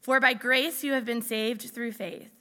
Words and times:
For 0.00 0.18
by 0.18 0.34
grace 0.34 0.82
you 0.82 0.92
have 0.92 1.04
been 1.04 1.22
saved 1.22 1.62
through 1.62 1.92
faith. 1.92 2.32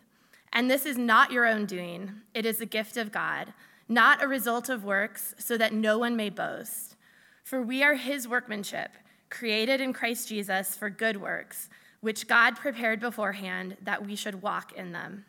And 0.51 0.69
this 0.69 0.85
is 0.85 0.97
not 0.97 1.31
your 1.31 1.45
own 1.45 1.65
doing, 1.65 2.21
it 2.33 2.45
is 2.45 2.59
a 2.59 2.65
gift 2.65 2.97
of 2.97 3.11
God, 3.11 3.53
not 3.87 4.23
a 4.23 4.27
result 4.27 4.69
of 4.69 4.83
works, 4.83 5.35
so 5.37 5.57
that 5.57 5.73
no 5.73 5.97
one 5.97 6.15
may 6.15 6.29
boast. 6.29 6.95
For 7.43 7.61
we 7.61 7.83
are 7.83 7.95
his 7.95 8.27
workmanship, 8.27 8.91
created 9.29 9.81
in 9.81 9.93
Christ 9.93 10.27
Jesus 10.27 10.75
for 10.75 10.89
good 10.89 11.21
works, 11.21 11.69
which 12.01 12.27
God 12.27 12.55
prepared 12.55 12.99
beforehand 12.99 13.77
that 13.83 14.05
we 14.05 14.15
should 14.15 14.41
walk 14.41 14.73
in 14.73 14.91
them. 14.91 15.25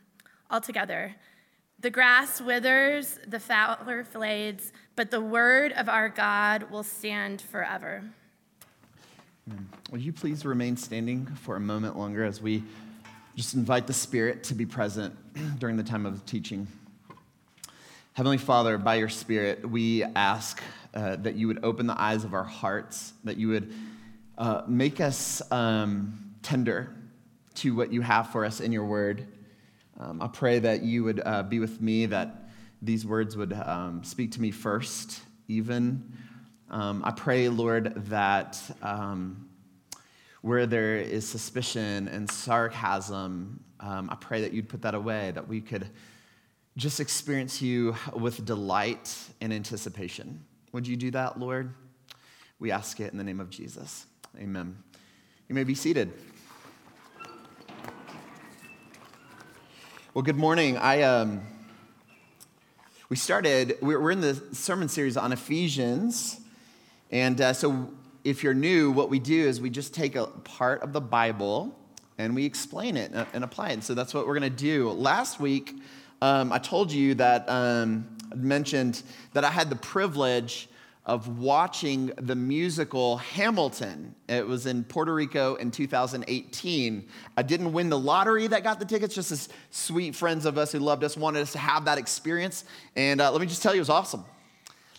Altogether, 0.51 1.17
the 1.81 1.91
grass 1.91 2.41
withers, 2.41 3.19
the 3.27 3.41
flower 3.41 4.05
fades, 4.05 4.73
but 4.97 5.11
the 5.11 5.21
word 5.21 5.73
of 5.73 5.89
our 5.89 6.09
God 6.09 6.71
will 6.71 6.83
stand 6.83 7.41
forever. 7.41 8.05
Will 9.91 9.99
you 9.99 10.13
please 10.13 10.45
remain 10.45 10.77
standing 10.77 11.27
for 11.27 11.57
a 11.57 11.61
moment 11.61 11.99
longer 11.99 12.25
as 12.25 12.41
we 12.41 12.63
just 13.35 13.55
invite 13.55 13.87
the 13.87 13.93
Spirit 13.93 14.45
to 14.45 14.55
be 14.55 14.67
present 14.67 15.15
during 15.59 15.77
the 15.77 15.83
time 15.83 16.07
of 16.07 16.25
teaching? 16.27 16.67
Heavenly 18.13 18.39
Father, 18.39 18.77
by 18.77 18.97
your 18.97 19.09
Spirit, 19.09 19.69
we 19.69 20.05
ask 20.05 20.63
uh, 20.95 21.17
that 21.17 21.37
you 21.37 21.47
would 21.49 21.65
open 21.65 21.87
the 21.87 22.01
eyes 22.01 22.25
of 22.25 22.35
our 22.35 22.45
hearts, 22.45 23.15
that 23.25 23.37
you 23.37 23.49
would 23.49 23.73
uh, 24.37 24.63
make 24.67 25.01
us 25.01 25.41
um, 25.51 26.33
tender 26.43 26.95
to 27.55 27.75
what 27.75 27.93
you 27.93 28.03
have 28.03 28.31
for 28.31 28.45
us 28.45 28.61
in 28.61 28.73
your 28.73 28.85
word. 28.85 29.27
Um, 29.99 30.21
I 30.21 30.29
pray 30.29 30.59
that 30.59 30.83
you 30.83 31.05
would 31.05 31.21
uh, 31.25 31.43
be 31.43 31.61
with 31.61 31.81
me, 31.81 32.07
that 32.07 32.51
these 32.83 33.07
words 33.07 33.37
would 33.37 33.53
um, 33.53 34.05
speak 34.05 34.33
to 34.33 34.41
me 34.41 34.51
first, 34.51 35.21
even 35.49 36.13
um, 36.71 37.03
I 37.05 37.11
pray, 37.11 37.49
Lord, 37.49 37.95
that 38.09 38.61
um, 38.81 39.49
where 40.41 40.67
there 40.67 40.97
is 40.97 41.29
suspicion 41.29 42.07
and 42.09 42.31
sarcasm, 42.31 43.63
um, 43.81 44.09
I 44.11 44.15
pray 44.15 44.43
that 44.43 44.53
you'd 44.53 44.69
put 44.69 44.83
that 44.83 44.95
away, 44.95 45.33
that 45.33 45.49
we 45.49 45.61
could 45.61 45.89
just 46.77 47.01
experience 47.01 47.61
you 47.61 47.97
with 48.15 48.45
delight 48.45 49.15
and 49.41 49.53
anticipation. 49.53 50.45
Would 50.73 50.87
you 50.87 50.97
do 50.97 51.11
that, 51.11 51.41
Lord? 51.41 51.75
We 52.61 52.71
ask 52.71 53.01
it 53.01 53.11
in 53.11 53.19
the 53.19 53.25
name 53.25 53.41
of 53.41 53.51
Jesus. 53.51 54.07
Amen. 54.39 54.77
You 55.49 55.55
may 55.57 55.65
be 55.65 55.75
seated. 55.75 56.13
Well, 60.15 60.23
good 60.23 60.37
morning. 60.37 60.77
I 60.77 61.03
um, 61.03 61.41
we 63.09 63.17
started. 63.17 63.77
We're 63.81 64.11
in 64.13 64.21
the 64.21 64.35
sermon 64.53 64.89
series 64.89 65.17
on 65.17 65.33
Ephesians, 65.33 66.41
and 67.11 67.41
uh, 67.41 67.53
so, 67.53 67.91
if 68.23 68.43
you're 68.43 68.55
new, 68.55 68.91
what 68.91 69.09
we 69.11 69.19
do 69.19 69.49
is 69.49 69.61
we 69.61 69.71
just 69.71 69.95
take 69.95 70.15
a 70.15 70.27
part 70.27 70.83
of 70.83 70.93
the 70.93 71.01
Bible 71.01 71.77
and 72.19 72.35
we 72.35 72.45
explain 72.45 72.97
it 72.97 73.13
and 73.13 73.45
apply 73.45 73.71
it. 73.71 73.73
And 73.75 73.85
so, 73.85 73.95
that's 73.95 74.15
what 74.15 74.27
we're 74.27 74.39
going 74.39 74.51
to 74.51 74.57
do. 74.57 74.91
Last 74.91 75.41
week, 75.41 75.75
um, 76.23 76.53
I 76.53 76.59
told 76.59 76.93
you 76.93 77.15
that 77.15 77.49
um, 77.49 78.07
I 78.31 78.35
mentioned 78.35 79.03
that 79.33 79.45
I 79.45 79.51
had 79.51 79.71
the 79.71 79.77
privilege 79.77 80.69
of 81.07 81.41
watching 81.41 82.13
the 82.19 82.37
musical 82.37 83.17
Hamilton. 83.17 84.15
It 84.29 84.47
was 84.47 84.67
in 84.67 84.85
Puerto 84.85 85.15
Rico 85.15 85.55
in 85.57 85.71
2018. 85.71 87.09
I 87.37 87.43
didn't 87.43 87.73
win 87.73 87.89
the 87.89 87.99
lottery 87.99 88.47
that 88.49 88.63
got 88.63 88.79
the 88.79 88.85
tickets, 88.85 89.15
just 89.15 89.33
as 89.33 89.49
sweet 89.71 90.15
friends 90.15 90.45
of 90.45 90.59
us 90.59 90.73
who 90.73 90.79
loved 90.79 91.03
us 91.03 91.17
wanted 91.17 91.41
us 91.41 91.53
to 91.53 91.59
have 91.59 91.87
that 91.87 91.99
experience. 91.99 92.65
And 92.97 93.21
uh, 93.21 93.33
let 93.33 93.41
me 93.41 93.47
just 93.47 93.63
tell 93.63 93.73
you, 93.73 93.79
it 93.79 93.81
was 93.81 93.91
awesome. 93.91 94.25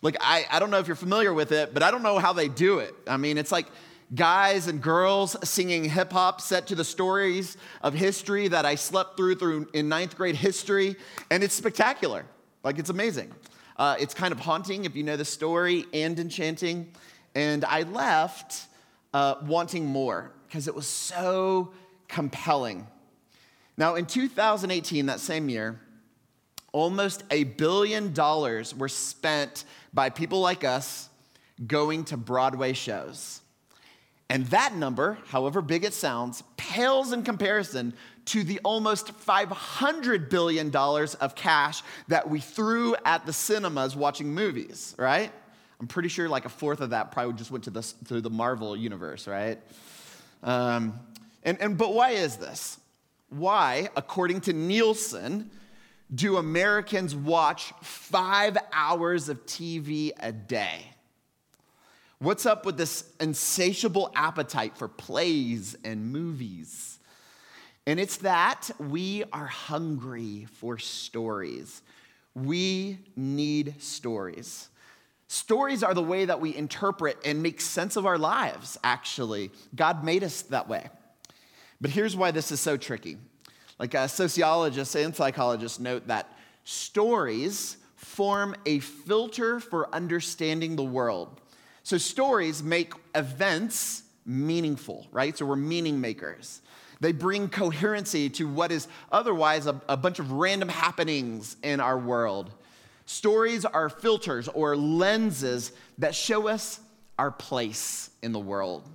Like, 0.02 0.18
I, 0.20 0.46
I 0.50 0.60
don't 0.60 0.72
know 0.72 0.80
if 0.80 0.88
you're 0.88 0.96
familiar 0.96 1.34
with 1.34 1.52
it, 1.52 1.74
but 1.74 1.84
I 1.84 1.92
don't 1.92 2.04
know 2.04 2.18
how 2.18 2.34
they 2.34 2.48
do 2.48 2.80
it. 2.80 2.96
I 3.08 3.18
mean, 3.18 3.38
it's 3.38 3.52
like 3.52 3.68
guys 4.14 4.68
and 4.68 4.82
girls 4.82 5.38
singing 5.48 5.86
hip 5.86 6.12
hop 6.12 6.42
set 6.42 6.68
to 6.68 6.76
the 6.76 6.84
stories 6.84 7.56
of 7.82 7.94
history 7.94 8.48
that 8.48 8.66
I 8.66 8.76
slept 8.76 9.16
through 9.16 9.36
through 9.36 9.70
in 9.74 9.90
ninth 9.90 10.18
grade 10.18 10.36
history, 10.36 10.96
and 11.30 11.44
it's 11.44 11.54
spectacular. 11.54 12.26
Like, 12.64 12.80
it's 12.80 12.90
amazing. 12.90 13.32
Uh, 13.78 13.96
it's 14.00 14.14
kind 14.14 14.32
of 14.32 14.40
haunting 14.40 14.86
if 14.86 14.96
you 14.96 15.04
know 15.04 15.18
the 15.18 15.26
story 15.26 15.86
and 15.94 16.20
enchanting. 16.20 16.92
And 17.34 17.64
I 17.66 17.84
left 17.84 18.68
uh, 19.14 19.36
wanting 19.44 19.86
more 19.86 20.32
because 20.48 20.68
it 20.68 20.76
was 20.76 20.88
so 20.88 21.72
compelling. 22.08 22.86
Now, 23.78 23.96
in 23.96 24.06
2018, 24.06 25.06
that 25.06 25.20
same 25.20 25.50
year, 25.50 25.80
almost 26.72 27.24
a 27.32 27.44
billion 27.44 28.14
dollars 28.14 28.76
were 28.76 28.90
spent 28.90 29.66
by 29.94 30.10
people 30.10 30.40
like 30.40 30.64
us 30.64 31.10
going 31.68 32.06
to 32.06 32.18
Broadway 32.18 32.74
shows. 32.74 33.42
And 34.30 34.46
that 34.48 34.76
number, 34.76 35.18
however 35.28 35.62
big 35.62 35.84
it 35.84 35.94
sounds, 35.94 36.42
pales 36.56 37.12
in 37.12 37.24
comparison 37.24 37.94
to 38.26 38.44
the 38.44 38.60
almost 38.64 39.08
$500 39.26 40.30
billion 40.30 40.74
of 40.74 41.36
cash 41.36 41.84
that 42.08 42.30
we 42.30 42.40
threw 42.40 42.96
at 43.04 43.26
the 43.26 43.34
cinemas 43.34 43.94
watching 43.94 44.34
movies, 44.34 44.96
right? 44.98 45.32
I'm 45.82 45.88
pretty 45.88 46.08
sure 46.08 46.30
like 46.30 46.46
a 46.46 46.50
fourth 46.50 46.80
of 46.80 46.92
that 46.92 47.12
probably 47.12 47.34
just 47.34 47.52
went 47.52 47.66
to 47.66 47.72
the, 47.72 47.82
to 48.08 48.22
the 48.22 48.30
Marvel 48.30 48.78
universe, 48.78 49.28
right? 49.28 49.60
Um, 50.44 50.94
and, 51.44 51.60
and, 51.60 51.78
but 51.78 51.94
why 51.94 52.12
is 52.12 52.38
this? 52.38 52.80
Why, 53.30 53.90
according 53.96 54.42
to 54.42 54.54
Nielsen, 54.54 55.50
do 56.14 56.38
Americans 56.38 57.16
watch 57.16 57.74
five 57.82 58.58
hours 58.74 59.30
of 59.30 59.46
TV 59.46 60.12
a 60.20 60.32
day? 60.32 60.86
What's 62.20 62.46
up 62.46 62.66
with 62.66 62.78
this 62.78 63.06
insatiable 63.20 64.12
appetite 64.14 64.78
for 64.78 64.88
plays 64.88 65.76
and 65.84 66.12
movies? 66.12 67.00
And 67.88 68.00
it's 68.00 68.18
that 68.18 68.70
we 68.78 69.24
are 69.34 69.48
hungry 69.48 70.48
for 70.54 70.78
stories. 70.78 71.82
We 72.36 73.00
need 73.16 73.82
stories. 73.82 74.70
Stories 75.28 75.82
are 75.82 75.94
the 75.94 76.04
way 76.04 76.26
that 76.26 76.42
we 76.42 76.56
interpret 76.56 77.18
and 77.26 77.42
make 77.42 77.60
sense 77.60 77.96
of 77.96 78.06
our 78.06 78.18
lives, 78.18 78.78
actually. 78.84 79.50
God 79.76 80.04
made 80.04 80.24
us 80.24 80.44
that 80.44 80.68
way. 80.68 80.90
But 81.80 81.90
here's 81.90 82.16
why 82.16 82.32
this 82.32 82.52
is 82.52 82.60
so 82.60 82.78
tricky 82.78 83.18
like 83.82 83.96
uh, 83.96 84.06
sociologists 84.06 84.94
and 84.94 85.14
psychologists 85.16 85.80
note 85.80 86.06
that 86.06 86.32
stories 86.66 87.78
form 87.96 88.56
a 88.68 88.78
filter 88.78 89.60
for 89.60 89.94
understanding 89.94 90.76
the 90.76 90.84
world. 90.84 91.42
So 91.82 91.98
stories 91.98 92.62
make 92.62 92.94
events 93.16 94.04
meaningful, 94.24 95.08
right? 95.12 95.36
So 95.36 95.48
we're 95.48 95.56
meaning 95.56 96.00
makers. 96.00 96.62
They 97.00 97.12
bring 97.12 97.50
coherency 97.50 98.30
to 98.30 98.48
what 98.48 98.72
is 98.72 98.88
otherwise 99.12 99.66
a, 99.66 99.82
a 99.90 99.98
bunch 99.98 100.20
of 100.20 100.32
random 100.32 100.70
happenings 100.70 101.58
in 101.64 101.80
our 101.80 101.98
world. 101.98 102.52
Stories 103.08 103.66
are 103.66 103.90
filters 103.90 104.48
or 104.48 104.78
lenses 104.78 105.72
that 105.98 106.14
show 106.14 106.48
us 106.48 106.80
our 107.18 107.32
place 107.32 108.12
in 108.22 108.32
the 108.32 108.40
world 108.40 108.88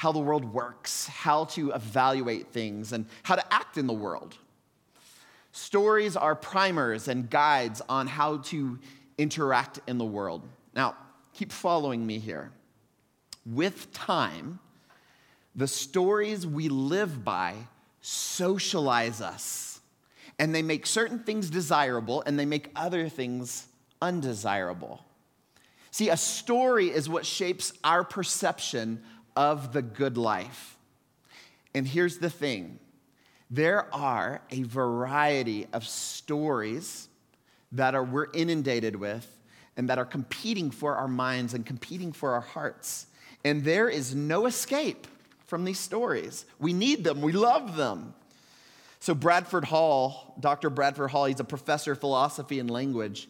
how 0.00 0.12
the 0.12 0.18
world 0.18 0.50
works, 0.54 1.06
how 1.08 1.44
to 1.44 1.72
evaluate 1.72 2.46
things, 2.46 2.94
and 2.94 3.04
how 3.22 3.34
to 3.34 3.52
act 3.52 3.76
in 3.76 3.86
the 3.86 3.92
world. 3.92 4.34
Stories 5.52 6.16
are 6.16 6.34
primers 6.34 7.06
and 7.06 7.28
guides 7.28 7.82
on 7.86 8.06
how 8.06 8.38
to 8.38 8.78
interact 9.18 9.78
in 9.86 9.98
the 9.98 10.04
world. 10.06 10.40
Now, 10.74 10.96
keep 11.34 11.52
following 11.52 12.06
me 12.06 12.18
here. 12.18 12.50
With 13.44 13.92
time, 13.92 14.58
the 15.54 15.68
stories 15.68 16.46
we 16.46 16.70
live 16.70 17.22
by 17.22 17.56
socialize 18.00 19.20
us. 19.20 19.80
And 20.38 20.54
they 20.54 20.62
make 20.62 20.86
certain 20.86 21.18
things 21.18 21.50
desirable 21.50 22.22
and 22.24 22.38
they 22.38 22.46
make 22.46 22.70
other 22.74 23.10
things 23.10 23.66
undesirable. 24.00 25.04
See, 25.90 26.08
a 26.08 26.16
story 26.16 26.88
is 26.88 27.06
what 27.06 27.26
shapes 27.26 27.74
our 27.84 28.02
perception 28.02 29.02
of 29.36 29.72
the 29.72 29.82
good 29.82 30.16
life. 30.16 30.76
And 31.74 31.86
here's 31.86 32.18
the 32.18 32.30
thing 32.30 32.78
there 33.50 33.92
are 33.94 34.42
a 34.50 34.62
variety 34.62 35.66
of 35.72 35.86
stories 35.86 37.08
that 37.72 37.94
are, 37.94 38.04
we're 38.04 38.28
inundated 38.32 38.96
with 38.96 39.26
and 39.76 39.88
that 39.88 39.98
are 39.98 40.04
competing 40.04 40.70
for 40.70 40.96
our 40.96 41.08
minds 41.08 41.54
and 41.54 41.66
competing 41.66 42.12
for 42.12 42.34
our 42.34 42.40
hearts. 42.40 43.06
And 43.44 43.64
there 43.64 43.88
is 43.88 44.14
no 44.14 44.46
escape 44.46 45.06
from 45.46 45.64
these 45.64 45.78
stories. 45.78 46.44
We 46.58 46.72
need 46.72 47.02
them, 47.02 47.20
we 47.20 47.32
love 47.32 47.76
them. 47.76 48.14
So, 49.02 49.14
Bradford 49.14 49.64
Hall, 49.64 50.34
Dr. 50.38 50.68
Bradford 50.68 51.10
Hall, 51.10 51.24
he's 51.24 51.40
a 51.40 51.44
professor 51.44 51.92
of 51.92 52.00
philosophy 52.00 52.58
and 52.58 52.70
language. 52.70 53.28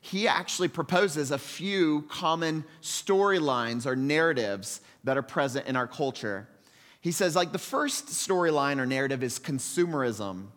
He 0.00 0.28
actually 0.28 0.68
proposes 0.68 1.32
a 1.32 1.38
few 1.38 2.02
common 2.08 2.64
storylines 2.80 3.86
or 3.86 3.96
narratives 3.96 4.80
that 5.04 5.16
are 5.16 5.22
present 5.22 5.66
in 5.66 5.76
our 5.76 5.86
culture. 5.86 6.48
He 7.00 7.12
says, 7.12 7.34
like, 7.34 7.52
the 7.52 7.58
first 7.58 8.08
storyline 8.08 8.78
or 8.78 8.86
narrative 8.86 9.22
is 9.22 9.38
consumerism. 9.38 10.48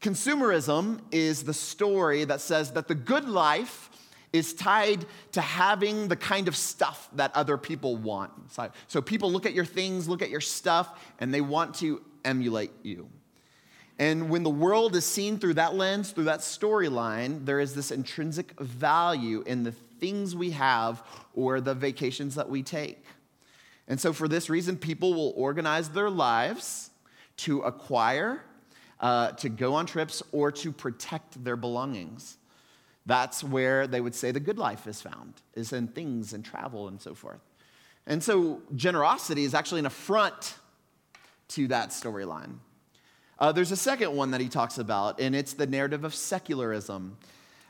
Consumerism 0.00 1.00
is 1.10 1.44
the 1.44 1.54
story 1.54 2.24
that 2.24 2.40
says 2.40 2.72
that 2.72 2.88
the 2.88 2.94
good 2.94 3.28
life 3.28 3.90
is 4.32 4.54
tied 4.54 5.04
to 5.32 5.40
having 5.40 6.08
the 6.08 6.16
kind 6.16 6.48
of 6.48 6.56
stuff 6.56 7.08
that 7.14 7.30
other 7.34 7.58
people 7.58 7.96
want. 7.96 8.32
So 8.88 9.02
people 9.02 9.30
look 9.30 9.44
at 9.44 9.52
your 9.52 9.64
things, 9.64 10.08
look 10.08 10.22
at 10.22 10.30
your 10.30 10.40
stuff, 10.40 10.98
and 11.18 11.34
they 11.34 11.40
want 11.40 11.74
to 11.76 12.00
emulate 12.24 12.70
you. 12.82 13.08
And 13.98 14.30
when 14.30 14.42
the 14.42 14.50
world 14.50 14.96
is 14.96 15.04
seen 15.04 15.38
through 15.38 15.54
that 15.54 15.74
lens, 15.74 16.12
through 16.12 16.24
that 16.24 16.40
storyline, 16.40 17.44
there 17.44 17.60
is 17.60 17.74
this 17.74 17.90
intrinsic 17.90 18.58
value 18.58 19.42
in 19.46 19.64
the 19.64 19.72
things 19.72 20.34
we 20.34 20.50
have 20.52 21.02
or 21.34 21.60
the 21.60 21.74
vacations 21.74 22.34
that 22.36 22.48
we 22.48 22.62
take. 22.62 23.04
And 23.88 24.00
so, 24.00 24.12
for 24.12 24.28
this 24.28 24.48
reason, 24.48 24.76
people 24.76 25.14
will 25.14 25.32
organize 25.36 25.90
their 25.90 26.10
lives 26.10 26.90
to 27.38 27.60
acquire 27.62 28.42
uh, 29.00 29.32
to 29.32 29.48
go 29.48 29.74
on 29.74 29.84
trips 29.84 30.22
or 30.32 30.52
to 30.52 30.72
protect 30.72 31.42
their 31.42 31.56
belongings. 31.56 32.38
That's 33.04 33.42
where 33.42 33.88
they 33.88 34.00
would 34.00 34.14
say 34.14 34.30
the 34.30 34.40
good 34.40 34.58
life 34.58 34.86
is 34.86 35.02
found, 35.02 35.34
is 35.54 35.72
in 35.72 35.88
things 35.88 36.32
and 36.32 36.44
travel 36.44 36.86
and 36.86 37.00
so 37.00 37.14
forth. 37.14 37.40
And 38.06 38.22
so 38.22 38.62
generosity 38.76 39.44
is 39.44 39.54
actually 39.54 39.80
an 39.80 39.86
affront 39.86 40.54
to 41.48 41.68
that 41.68 41.90
storyline. 41.90 42.58
Uh, 43.38 43.50
there's 43.50 43.72
a 43.72 43.76
second 43.76 44.14
one 44.14 44.30
that 44.30 44.40
he 44.40 44.48
talks 44.48 44.78
about, 44.78 45.20
and 45.20 45.34
it's 45.34 45.54
the 45.54 45.66
narrative 45.66 46.04
of 46.04 46.14
secularism. 46.14 47.16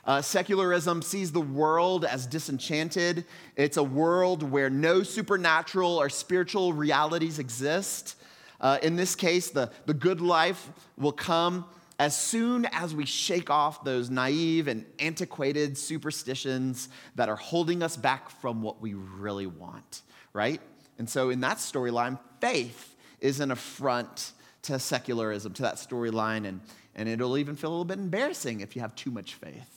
Uh, 0.05 0.21
secularism 0.21 1.01
sees 1.01 1.31
the 1.31 1.41
world 1.41 2.03
as 2.03 2.27
disenchanted. 2.27 3.25
It's 3.55 3.77
a 3.77 3.83
world 3.83 4.43
where 4.43 4.69
no 4.69 5.01
supernatural 5.03 5.97
or 5.97 6.09
spiritual 6.09 6.73
realities 6.73 7.39
exist. 7.39 8.15
Uh, 8.59 8.79
in 8.81 8.95
this 8.95 9.15
case, 9.15 9.49
the, 9.49 9.71
the 9.85 9.93
good 9.93 10.19
life 10.19 10.69
will 10.97 11.13
come 11.13 11.65
as 11.99 12.17
soon 12.17 12.65
as 12.71 12.93
we 12.93 13.05
shake 13.05 13.49
off 13.49 13.83
those 13.85 14.09
naive 14.09 14.67
and 14.67 14.85
antiquated 14.99 15.77
superstitions 15.77 16.89
that 17.15 17.29
are 17.29 17.35
holding 17.35 17.81
us 17.81 17.95
back 17.95 18.29
from 18.29 18.61
what 18.61 18.81
we 18.81 18.93
really 18.93 19.47
want, 19.47 20.01
right? 20.33 20.59
And 20.97 21.09
so, 21.09 21.29
in 21.29 21.39
that 21.41 21.57
storyline, 21.57 22.19
faith 22.41 22.95
is 23.21 23.39
an 23.39 23.51
affront 23.51 24.33
to 24.63 24.79
secularism, 24.79 25.53
to 25.53 25.61
that 25.61 25.75
storyline, 25.75 26.45
and, 26.45 26.61
and 26.95 27.07
it'll 27.07 27.37
even 27.37 27.55
feel 27.55 27.69
a 27.69 27.71
little 27.71 27.85
bit 27.85 27.99
embarrassing 27.99 28.61
if 28.61 28.75
you 28.75 28.81
have 28.81 28.95
too 28.95 29.11
much 29.11 29.35
faith. 29.35 29.72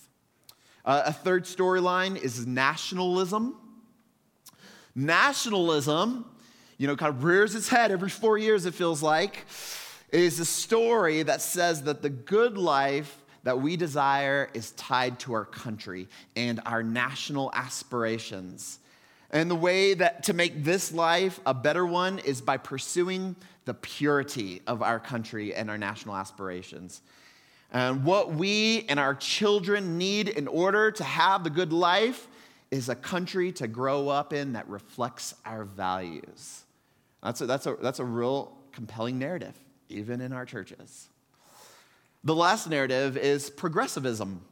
Uh, 0.86 1.02
a 1.06 1.12
third 1.12 1.44
storyline 1.44 2.16
is 2.16 2.46
nationalism. 2.46 3.56
Nationalism 4.94 6.24
you 6.78 6.86
know, 6.86 6.96
kind 6.96 7.14
of 7.14 7.24
rears 7.24 7.54
its 7.54 7.68
head 7.68 7.90
every 7.90 8.10
four 8.10 8.36
years, 8.36 8.66
it 8.66 8.74
feels 8.74 9.02
like, 9.02 9.46
is 10.12 10.38
a 10.40 10.44
story 10.44 11.22
that 11.22 11.40
says 11.40 11.82
that 11.82 12.02
the 12.02 12.10
good 12.10 12.58
life 12.58 13.22
that 13.44 13.60
we 13.60 13.76
desire 13.76 14.50
is 14.54 14.72
tied 14.72 15.18
to 15.20 15.32
our 15.32 15.44
country 15.44 16.08
and 16.34 16.60
our 16.66 16.82
national 16.82 17.50
aspirations. 17.54 18.78
And 19.30 19.50
the 19.50 19.56
way 19.56 19.94
that 19.94 20.24
to 20.24 20.32
make 20.32 20.64
this 20.64 20.92
life 20.92 21.40
a 21.46 21.54
better 21.54 21.86
one 21.86 22.18
is 22.20 22.40
by 22.40 22.56
pursuing 22.56 23.36
the 23.64 23.74
purity 23.74 24.62
of 24.66 24.82
our 24.82 25.00
country 25.00 25.54
and 25.54 25.70
our 25.70 25.78
national 25.78 26.16
aspirations. 26.16 27.02
And 27.72 28.04
what 28.04 28.32
we 28.32 28.86
and 28.88 28.98
our 28.98 29.14
children 29.14 29.98
need 29.98 30.28
in 30.28 30.48
order 30.48 30.90
to 30.92 31.04
have 31.04 31.44
the 31.44 31.50
good 31.50 31.72
life 31.72 32.28
is 32.70 32.88
a 32.88 32.94
country 32.94 33.52
to 33.52 33.66
grow 33.66 34.08
up 34.08 34.32
in 34.32 34.54
that 34.54 34.68
reflects 34.68 35.34
our 35.44 35.64
values. 35.64 36.64
That's 37.22 37.40
a, 37.40 37.46
that's 37.46 37.66
a, 37.66 37.76
that's 37.80 37.98
a 37.98 38.04
real 38.04 38.56
compelling 38.72 39.18
narrative, 39.18 39.54
even 39.88 40.20
in 40.20 40.32
our 40.32 40.44
churches. 40.44 41.08
The 42.24 42.34
last 42.34 42.68
narrative 42.68 43.16
is 43.16 43.50
progressivism. 43.50 44.42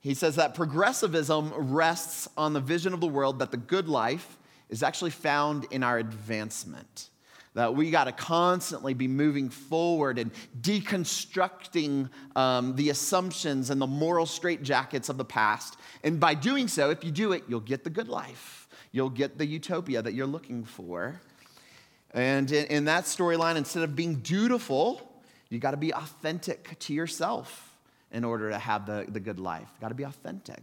He 0.00 0.14
says 0.14 0.36
that 0.36 0.54
progressivism 0.54 1.52
rests 1.72 2.28
on 2.36 2.52
the 2.52 2.60
vision 2.60 2.94
of 2.94 3.00
the 3.00 3.08
world 3.08 3.40
that 3.40 3.50
the 3.50 3.56
good 3.56 3.88
life 3.88 4.36
is 4.68 4.82
actually 4.82 5.10
found 5.10 5.66
in 5.70 5.82
our 5.82 5.98
advancement. 5.98 7.08
That 7.58 7.74
we 7.74 7.90
got 7.90 8.04
to 8.04 8.12
constantly 8.12 8.94
be 8.94 9.08
moving 9.08 9.50
forward 9.50 10.18
and 10.18 10.30
deconstructing 10.60 12.08
um, 12.36 12.76
the 12.76 12.90
assumptions 12.90 13.70
and 13.70 13.80
the 13.80 13.86
moral 13.86 14.26
straitjackets 14.26 15.08
of 15.08 15.18
the 15.18 15.24
past. 15.24 15.76
And 16.04 16.20
by 16.20 16.34
doing 16.34 16.68
so, 16.68 16.90
if 16.90 17.02
you 17.02 17.10
do 17.10 17.32
it, 17.32 17.44
you'll 17.48 17.60
get 17.60 17.84
the 17.84 17.90
good 17.90 18.08
life 18.08 18.58
you'll 18.92 19.10
get 19.10 19.38
the 19.38 19.46
utopia 19.46 20.02
that 20.02 20.14
you're 20.14 20.26
looking 20.26 20.64
for. 20.64 21.20
And 22.12 22.50
in, 22.50 22.66
in 22.66 22.84
that 22.86 23.04
storyline, 23.04 23.56
instead 23.56 23.82
of 23.82 23.94
being 23.94 24.16
dutiful, 24.16 25.22
you 25.50 25.58
got 25.58 25.72
to 25.72 25.76
be 25.76 25.92
authentic 25.92 26.78
to 26.80 26.94
yourself 26.94 27.76
in 28.10 28.24
order 28.24 28.50
to 28.50 28.58
have 28.58 28.86
the, 28.86 29.04
the 29.08 29.20
good 29.20 29.38
life. 29.38 29.68
Got 29.80 29.88
to 29.88 29.94
be 29.94 30.04
authentic. 30.04 30.62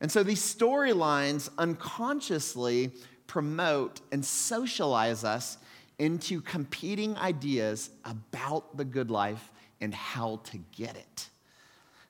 And 0.00 0.10
so 0.10 0.22
these 0.22 0.40
storylines 0.40 1.48
unconsciously 1.58 2.90
promote 3.26 4.00
and 4.12 4.24
socialize 4.24 5.24
us 5.24 5.58
into 6.00 6.40
competing 6.40 7.16
ideas 7.16 7.90
about 8.04 8.76
the 8.76 8.84
good 8.84 9.10
life 9.10 9.52
and 9.80 9.94
how 9.94 10.40
to 10.44 10.58
get 10.76 10.96
it. 10.96 11.28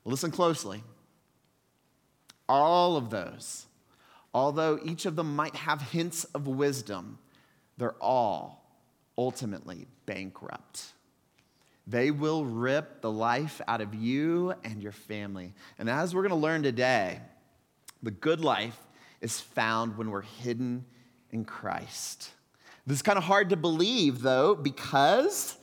Listen 0.07 0.31
closely. 0.31 0.83
All 2.49 2.97
of 2.97 3.11
those 3.11 3.67
Although 4.33 4.79
each 4.85 5.07
of 5.07 5.17
them 5.17 5.35
might 5.35 5.57
have 5.57 5.83
hints 5.83 6.25
of 6.25 6.47
wisdom, 6.47 7.19
they're 7.76 8.00
all 8.00 8.65
ultimately 9.19 9.87
bankrupt. 10.07 10.93
They 11.87 12.11
will 12.11 12.45
rip 12.45 13.00
the 13.00 13.11
life 13.11 13.61
out 13.67 13.81
of 13.81 13.95
you 13.95 14.55
and 14.62 14.83
your 14.83 14.93
family. 14.93 15.53
And 15.79 15.91
as 15.91 16.15
we're 16.15 16.23
going 16.23 16.31
to 16.31 16.37
learn 16.37 16.62
today, 16.62 17.21
the 18.03 18.12
good 18.12 18.41
life 18.41 18.79
is 19.21 19.41
found 19.41 19.99
when 19.99 20.11
we're 20.11 20.21
hidden 20.21 20.85
in 21.33 21.45
Christ. 21.45 22.31
This 22.87 22.99
is 22.99 23.03
kind 23.03 23.19
of 23.19 23.25
hard 23.25 23.51
to 23.51 23.57
believe, 23.57 24.23
though, 24.23 24.55
because 24.55 25.57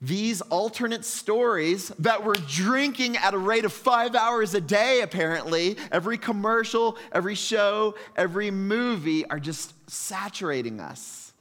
these 0.00 0.40
alternate 0.42 1.04
stories 1.04 1.88
that 1.98 2.24
we're 2.24 2.34
drinking 2.34 3.16
at 3.16 3.34
a 3.34 3.38
rate 3.38 3.64
of 3.64 3.72
five 3.72 4.14
hours 4.14 4.54
a 4.54 4.60
day, 4.60 5.00
apparently. 5.02 5.76
Every 5.90 6.18
commercial, 6.18 6.96
every 7.10 7.34
show, 7.34 7.96
every 8.16 8.50
movie 8.50 9.26
are 9.26 9.40
just 9.40 9.74
saturating 9.90 10.78
us. 10.78 11.32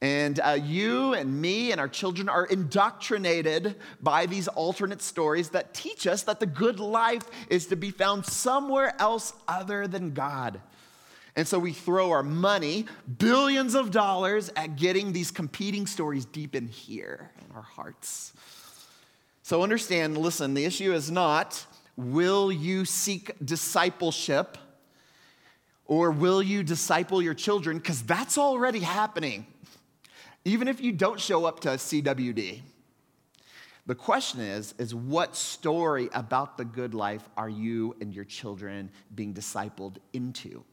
And 0.00 0.40
uh, 0.40 0.58
you 0.60 1.14
and 1.14 1.40
me 1.40 1.70
and 1.70 1.80
our 1.80 1.86
children 1.86 2.28
are 2.28 2.46
indoctrinated 2.46 3.76
by 4.02 4.26
these 4.26 4.48
alternate 4.48 5.00
stories 5.00 5.50
that 5.50 5.74
teach 5.74 6.08
us 6.08 6.22
that 6.24 6.40
the 6.40 6.46
good 6.46 6.80
life 6.80 7.24
is 7.48 7.66
to 7.66 7.76
be 7.76 7.90
found 7.90 8.26
somewhere 8.26 8.96
else 8.98 9.32
other 9.46 9.86
than 9.86 10.12
God. 10.12 10.60
And 11.34 11.48
so 11.48 11.58
we 11.58 11.72
throw 11.72 12.10
our 12.10 12.22
money, 12.22 12.86
billions 13.18 13.74
of 13.74 13.90
dollars, 13.90 14.50
at 14.54 14.76
getting 14.76 15.12
these 15.12 15.30
competing 15.30 15.86
stories 15.86 16.26
deep 16.26 16.54
in 16.54 16.68
here 16.68 17.30
in 17.40 17.56
our 17.56 17.62
hearts. 17.62 18.34
So 19.42 19.62
understand, 19.62 20.18
listen, 20.18 20.54
the 20.54 20.64
issue 20.64 20.92
is 20.92 21.10
not 21.10 21.66
will 21.96 22.50
you 22.50 22.84
seek 22.84 23.32
discipleship 23.44 24.56
or 25.86 26.10
will 26.10 26.42
you 26.42 26.62
disciple 26.62 27.20
your 27.20 27.34
children? 27.34 27.78
Because 27.78 28.02
that's 28.02 28.38
already 28.38 28.80
happening, 28.80 29.46
even 30.44 30.68
if 30.68 30.80
you 30.80 30.92
don't 30.92 31.20
show 31.20 31.44
up 31.44 31.60
to 31.60 31.68
CWD. 31.68 32.62
The 33.84 33.94
question 33.94 34.40
is, 34.40 34.74
is 34.78 34.94
what 34.94 35.36
story 35.36 36.08
about 36.14 36.56
the 36.56 36.64
good 36.64 36.94
life 36.94 37.28
are 37.36 37.48
you 37.48 37.96
and 38.00 38.14
your 38.14 38.24
children 38.24 38.90
being 39.14 39.34
discipled 39.34 39.96
into? 40.12 40.64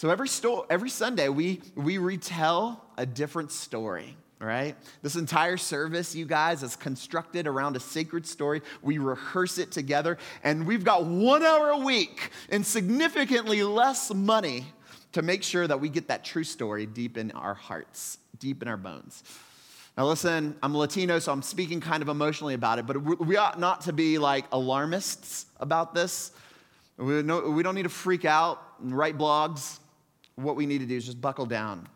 So 0.00 0.08
every, 0.08 0.28
sto- 0.28 0.64
every 0.70 0.88
Sunday, 0.88 1.28
we, 1.28 1.60
we 1.74 1.98
retell 1.98 2.82
a 2.96 3.04
different 3.04 3.52
story 3.52 4.16
right? 4.40 4.74
This 5.02 5.16
entire 5.16 5.58
service, 5.58 6.14
you 6.14 6.24
guys, 6.24 6.62
is 6.62 6.74
constructed 6.74 7.46
around 7.46 7.76
a 7.76 7.80
sacred 7.80 8.26
story. 8.26 8.62
We 8.80 8.96
rehearse 8.96 9.58
it 9.58 9.70
together, 9.70 10.16
and 10.42 10.66
we've 10.66 10.82
got 10.82 11.04
one 11.04 11.42
hour 11.42 11.68
a 11.68 11.76
week 11.76 12.30
and 12.48 12.64
significantly 12.64 13.62
less 13.62 14.14
money 14.14 14.64
to 15.12 15.20
make 15.20 15.42
sure 15.42 15.66
that 15.66 15.78
we 15.78 15.90
get 15.90 16.08
that 16.08 16.24
true 16.24 16.44
story 16.44 16.86
deep 16.86 17.18
in 17.18 17.32
our 17.32 17.52
hearts, 17.52 18.16
deep 18.38 18.62
in 18.62 18.68
our 18.68 18.78
bones. 18.78 19.22
Now, 19.98 20.06
listen, 20.06 20.56
I'm 20.62 20.74
Latino, 20.74 21.18
so 21.18 21.32
I'm 21.32 21.42
speaking 21.42 21.78
kind 21.82 22.02
of 22.02 22.08
emotionally 22.08 22.54
about 22.54 22.78
it, 22.78 22.86
but 22.86 22.96
we 22.96 23.36
ought 23.36 23.60
not 23.60 23.82
to 23.82 23.92
be 23.92 24.16
like 24.16 24.46
alarmists 24.52 25.44
about 25.58 25.92
this. 25.92 26.32
We 26.96 27.22
don't 27.22 27.74
need 27.74 27.82
to 27.82 27.90
freak 27.90 28.24
out 28.24 28.62
and 28.80 28.96
write 28.96 29.18
blogs. 29.18 29.80
What 30.36 30.56
we 30.56 30.66
need 30.66 30.78
to 30.78 30.86
do 30.86 30.96
is 30.96 31.06
just 31.06 31.20
buckle 31.20 31.46
down, 31.46 31.88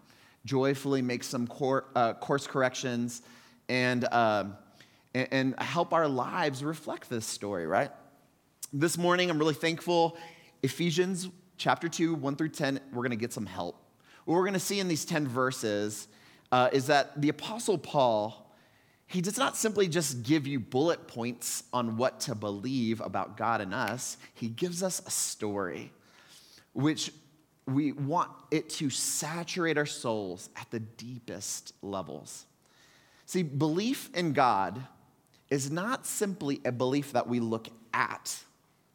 joyfully 0.45 1.03
make 1.03 1.25
some 1.25 1.49
uh, 1.95 2.15
course 2.15 2.47
corrections, 2.47 3.23
and, 3.69 4.05
uh, 4.05 4.45
and 5.15 5.59
help 5.61 5.93
our 5.93 6.09
lives 6.09 6.63
reflect 6.63 7.09
this 7.09 7.27
story, 7.27 7.67
right? 7.67 7.91
This 8.73 8.99
morning, 8.99 9.31
I'm 9.31 9.39
really 9.39 9.55
thankful. 9.55 10.17
Ephesians 10.63 11.29
chapter 11.57 11.89
2, 11.89 12.15
1 12.15 12.37
through 12.37 12.49
10, 12.49 12.81
we're 12.93 13.03
going 13.03 13.11
to 13.11 13.17
get 13.17 13.33
some 13.33 13.47
help. 13.47 13.77
What 14.25 14.35
we're 14.35 14.43
going 14.43 14.55
to 14.55 14.61
see 14.61 14.81
in 14.81 14.89
these 14.89 15.05
10 15.05 15.29
verses 15.29 16.09
uh, 16.51 16.71
is 16.73 16.87
that 16.89 17.21
the 17.21 17.29
Apostle 17.29 17.79
Paul, 17.79 18.53
he 19.07 19.21
does 19.21 19.39
not 19.39 19.57
simply 19.57 19.89
just 19.89 20.23
give 20.23 20.47
you 20.47 20.59
bullet 20.59 21.07
points 21.07 21.65
on 21.73 21.97
what 21.97 22.21
to 22.21 22.35
believe 22.35 23.01
about 23.01 23.37
God 23.37 23.61
and 23.61 23.75
us, 23.75 24.17
he 24.35 24.49
gives 24.49 24.83
us 24.83 25.01
a 25.07 25.11
story 25.11 25.93
which 26.73 27.13
we 27.67 27.93
want 27.93 28.31
it 28.51 28.69
to 28.69 28.91
saturate 28.91 29.79
our 29.79 29.87
souls 29.87 30.51
at 30.57 30.71
the 30.71 30.81
deepest 30.81 31.73
levels. 31.83 32.47
See, 33.27 33.43
belief 33.43 34.11
in 34.15 34.33
God 34.33 34.83
is 35.51 35.71
not 35.71 36.07
simply 36.07 36.61
a 36.65 36.73
belief 36.73 37.13
that 37.13 37.27
we 37.27 37.41
look 37.41 37.69
at. 37.93 38.37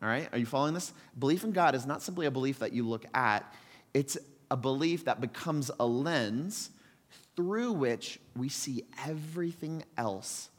All 0.01 0.09
right? 0.09 0.29
Are 0.31 0.37
you 0.37 0.45
following 0.45 0.73
this? 0.73 0.93
Belief 1.17 1.43
in 1.43 1.51
God 1.51 1.75
is 1.75 1.85
not 1.85 2.01
simply 2.01 2.25
a 2.25 2.31
belief 2.31 2.59
that 2.59 2.73
you 2.73 2.87
look 2.87 3.05
at, 3.13 3.51
it's 3.93 4.17
a 4.51 4.57
belief 4.57 5.05
that 5.05 5.19
becomes 5.19 5.71
a 5.79 5.85
lens 5.85 6.69
through 7.35 7.71
which 7.73 8.19
we 8.35 8.49
see 8.49 8.83
everything 9.05 9.83
else. 9.97 10.49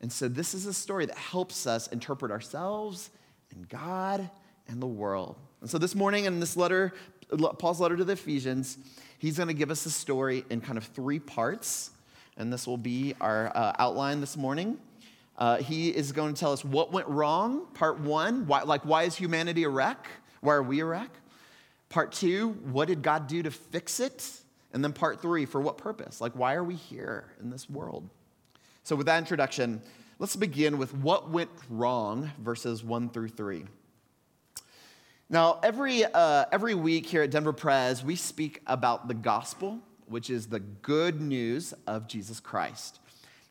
And 0.00 0.10
so, 0.10 0.28
this 0.28 0.54
is 0.54 0.66
a 0.66 0.72
story 0.72 1.06
that 1.06 1.16
helps 1.16 1.66
us 1.66 1.86
interpret 1.88 2.32
ourselves 2.32 3.10
and 3.50 3.68
God 3.68 4.30
and 4.68 4.80
the 4.80 4.86
world. 4.86 5.36
And 5.60 5.68
so, 5.68 5.78
this 5.78 5.94
morning 5.94 6.24
in 6.24 6.40
this 6.40 6.56
letter, 6.56 6.94
Paul's 7.58 7.80
letter 7.80 7.96
to 7.96 8.04
the 8.04 8.14
Ephesians, 8.14 8.78
he's 9.18 9.36
going 9.36 9.48
to 9.48 9.54
give 9.54 9.70
us 9.70 9.86
a 9.86 9.90
story 9.90 10.44
in 10.50 10.60
kind 10.60 10.78
of 10.78 10.84
three 10.84 11.18
parts. 11.18 11.90
And 12.36 12.52
this 12.52 12.66
will 12.66 12.78
be 12.78 13.14
our 13.20 13.54
uh, 13.54 13.72
outline 13.78 14.20
this 14.20 14.36
morning. 14.36 14.78
Uh, 15.36 15.56
he 15.58 15.88
is 15.88 16.12
going 16.12 16.34
to 16.34 16.38
tell 16.38 16.52
us 16.52 16.64
what 16.64 16.92
went 16.92 17.08
wrong, 17.08 17.66
part 17.74 17.98
one, 17.98 18.46
why, 18.46 18.62
like 18.62 18.84
why 18.84 19.04
is 19.04 19.16
humanity 19.16 19.64
a 19.64 19.68
wreck? 19.68 20.06
Why 20.40 20.54
are 20.54 20.62
we 20.62 20.80
a 20.80 20.84
wreck? 20.84 21.10
Part 21.88 22.12
two, 22.12 22.50
what 22.70 22.88
did 22.88 23.02
God 23.02 23.26
do 23.26 23.42
to 23.42 23.50
fix 23.50 24.00
it? 24.00 24.30
And 24.72 24.84
then 24.84 24.92
part 24.92 25.20
three, 25.20 25.46
for 25.46 25.60
what 25.60 25.78
purpose? 25.78 26.20
Like, 26.20 26.32
why 26.32 26.54
are 26.54 26.62
we 26.62 26.74
here 26.74 27.24
in 27.40 27.50
this 27.50 27.68
world? 27.68 28.08
So, 28.84 28.94
with 28.94 29.06
that 29.06 29.18
introduction, 29.18 29.82
let's 30.18 30.36
begin 30.36 30.78
with 30.78 30.94
what 30.94 31.30
went 31.30 31.50
wrong, 31.68 32.30
verses 32.38 32.84
one 32.84 33.08
through 33.08 33.28
three. 33.28 33.64
Now, 35.32 35.60
every, 35.62 36.04
uh, 36.04 36.46
every 36.50 36.74
week 36.74 37.06
here 37.06 37.22
at 37.22 37.30
Denver 37.30 37.52
Pres, 37.52 38.02
we 38.02 38.16
speak 38.16 38.62
about 38.66 39.06
the 39.06 39.14
gospel, 39.14 39.78
which 40.06 40.28
is 40.28 40.48
the 40.48 40.58
good 40.58 41.20
news 41.20 41.72
of 41.86 42.08
Jesus 42.08 42.40
Christ. 42.40 42.98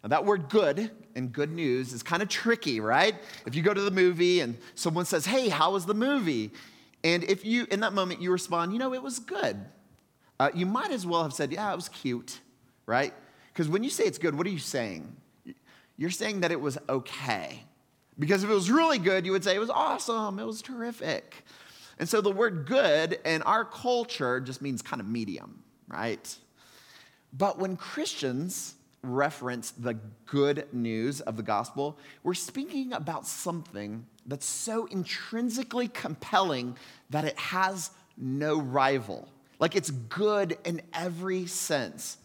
Now, 0.04 0.10
that 0.10 0.26
word 0.26 0.50
good 0.50 0.92
and 1.16 1.32
good 1.32 1.54
news 1.54 1.94
is 1.94 2.04
kind 2.04 2.22
of 2.22 2.28
tricky, 2.28 2.82
right? 2.82 3.16
If 3.46 3.56
you 3.56 3.62
go 3.62 3.74
to 3.74 3.80
the 3.80 3.92
movie 3.92 4.42
and 4.42 4.58
someone 4.76 5.06
says, 5.06 5.26
Hey, 5.26 5.48
how 5.48 5.72
was 5.72 5.86
the 5.86 5.94
movie? 5.94 6.52
And 7.06 7.24
if 7.24 7.46
you, 7.46 7.66
in 7.72 7.80
that 7.80 7.94
moment, 7.94 8.22
you 8.22 8.30
respond, 8.34 8.74
You 8.74 8.80
know, 8.80 8.94
it 8.94 9.02
was 9.02 9.20
good. 9.20 9.58
Uh, 10.38 10.50
you 10.54 10.66
might 10.66 10.92
as 10.92 11.06
well 11.06 11.24
have 11.24 11.34
said, 11.34 11.50
Yeah, 11.50 11.72
it 11.72 11.78
was 11.78 11.88
cute, 11.88 12.42
right? 12.88 13.14
Because 13.54 13.70
when 13.70 13.86
you 13.86 13.90
say 13.90 14.04
it's 14.04 14.18
good, 14.18 14.38
what 14.38 14.46
are 14.46 14.52
you 14.52 14.60
saying? 14.60 15.16
You're 15.96 16.10
saying 16.10 16.42
that 16.42 16.52
it 16.52 16.60
was 16.60 16.78
okay. 16.90 17.64
Because 18.18 18.44
if 18.44 18.50
it 18.50 18.54
was 18.54 18.70
really 18.70 19.00
good, 19.00 19.26
you 19.26 19.32
would 19.32 19.46
say 19.46 19.56
it 19.56 19.60
was 19.60 19.70
awesome, 19.70 20.40
it 20.40 20.46
was 20.46 20.62
terrific. 20.62 21.46
And 22.00 22.08
so 22.08 22.22
the 22.22 22.32
word 22.32 22.66
good 22.66 23.20
in 23.26 23.42
our 23.44 23.66
culture 23.66 24.40
just 24.40 24.62
means 24.62 24.82
kind 24.82 25.02
of 25.02 25.08
medium, 25.08 25.62
right? 25.88 26.36
But 27.34 27.60
when 27.60 27.76
Christians 27.76 28.76
reference 29.02 29.72
the 29.72 29.98
good 30.26 30.68
news 30.74 31.22
of 31.22 31.38
the 31.38 31.44
gospel, 31.44 31.98
we're 32.24 32.34
speaking 32.34 32.94
about 32.94 33.28
something 33.28 34.06
that's 34.26 34.46
so 34.46 34.86
intrinsically 34.88 35.88
compelling 35.88 36.78
that 37.10 37.26
it 37.26 37.38
has 37.38 37.92
no 38.18 38.60
rival. 38.60 39.28
Like 39.60 39.76
it's 39.76 39.92
good 39.92 40.58
in 40.64 40.82
every 40.94 41.46
sense. 41.48 42.18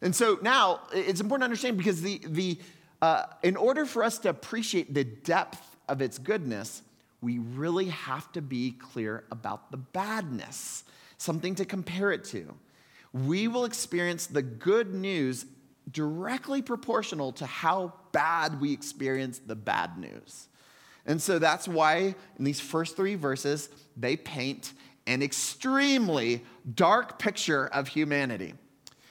And 0.00 0.14
so 0.14 0.38
now 0.42 0.80
it's 0.92 1.20
important 1.20 1.42
to 1.42 1.44
understand 1.46 1.76
because 1.76 2.02
the, 2.02 2.20
the, 2.24 2.58
uh, 3.02 3.24
in 3.42 3.56
order 3.56 3.84
for 3.84 4.04
us 4.04 4.18
to 4.18 4.28
appreciate 4.28 4.94
the 4.94 5.04
depth 5.04 5.76
of 5.88 6.00
its 6.00 6.18
goodness, 6.18 6.82
we 7.20 7.38
really 7.38 7.86
have 7.86 8.30
to 8.32 8.42
be 8.42 8.72
clear 8.72 9.24
about 9.30 9.70
the 9.70 9.76
badness, 9.76 10.84
something 11.16 11.54
to 11.56 11.64
compare 11.64 12.12
it 12.12 12.24
to. 12.24 12.54
We 13.12 13.48
will 13.48 13.64
experience 13.64 14.26
the 14.26 14.42
good 14.42 14.94
news 14.94 15.46
directly 15.90 16.62
proportional 16.62 17.32
to 17.32 17.46
how 17.46 17.94
bad 18.12 18.60
we 18.60 18.72
experience 18.72 19.40
the 19.44 19.56
bad 19.56 19.98
news. 19.98 20.48
And 21.06 21.20
so 21.20 21.38
that's 21.38 21.66
why 21.66 22.14
in 22.38 22.44
these 22.44 22.60
first 22.60 22.94
three 22.94 23.14
verses, 23.14 23.70
they 23.96 24.16
paint 24.16 24.74
an 25.06 25.22
extremely 25.22 26.44
dark 26.74 27.18
picture 27.18 27.66
of 27.68 27.88
humanity. 27.88 28.54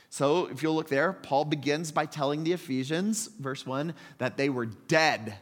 So 0.10 0.46
if 0.46 0.62
you'll 0.62 0.76
look 0.76 0.90
there, 0.90 1.12
Paul 1.12 1.46
begins 1.46 1.92
by 1.92 2.06
telling 2.06 2.44
the 2.44 2.54
Ephesians, 2.54 3.28
verse 3.40 3.66
1, 3.66 3.94
that 4.20 4.38
they 4.38 4.50
were 4.50 4.68
dead 4.68 5.36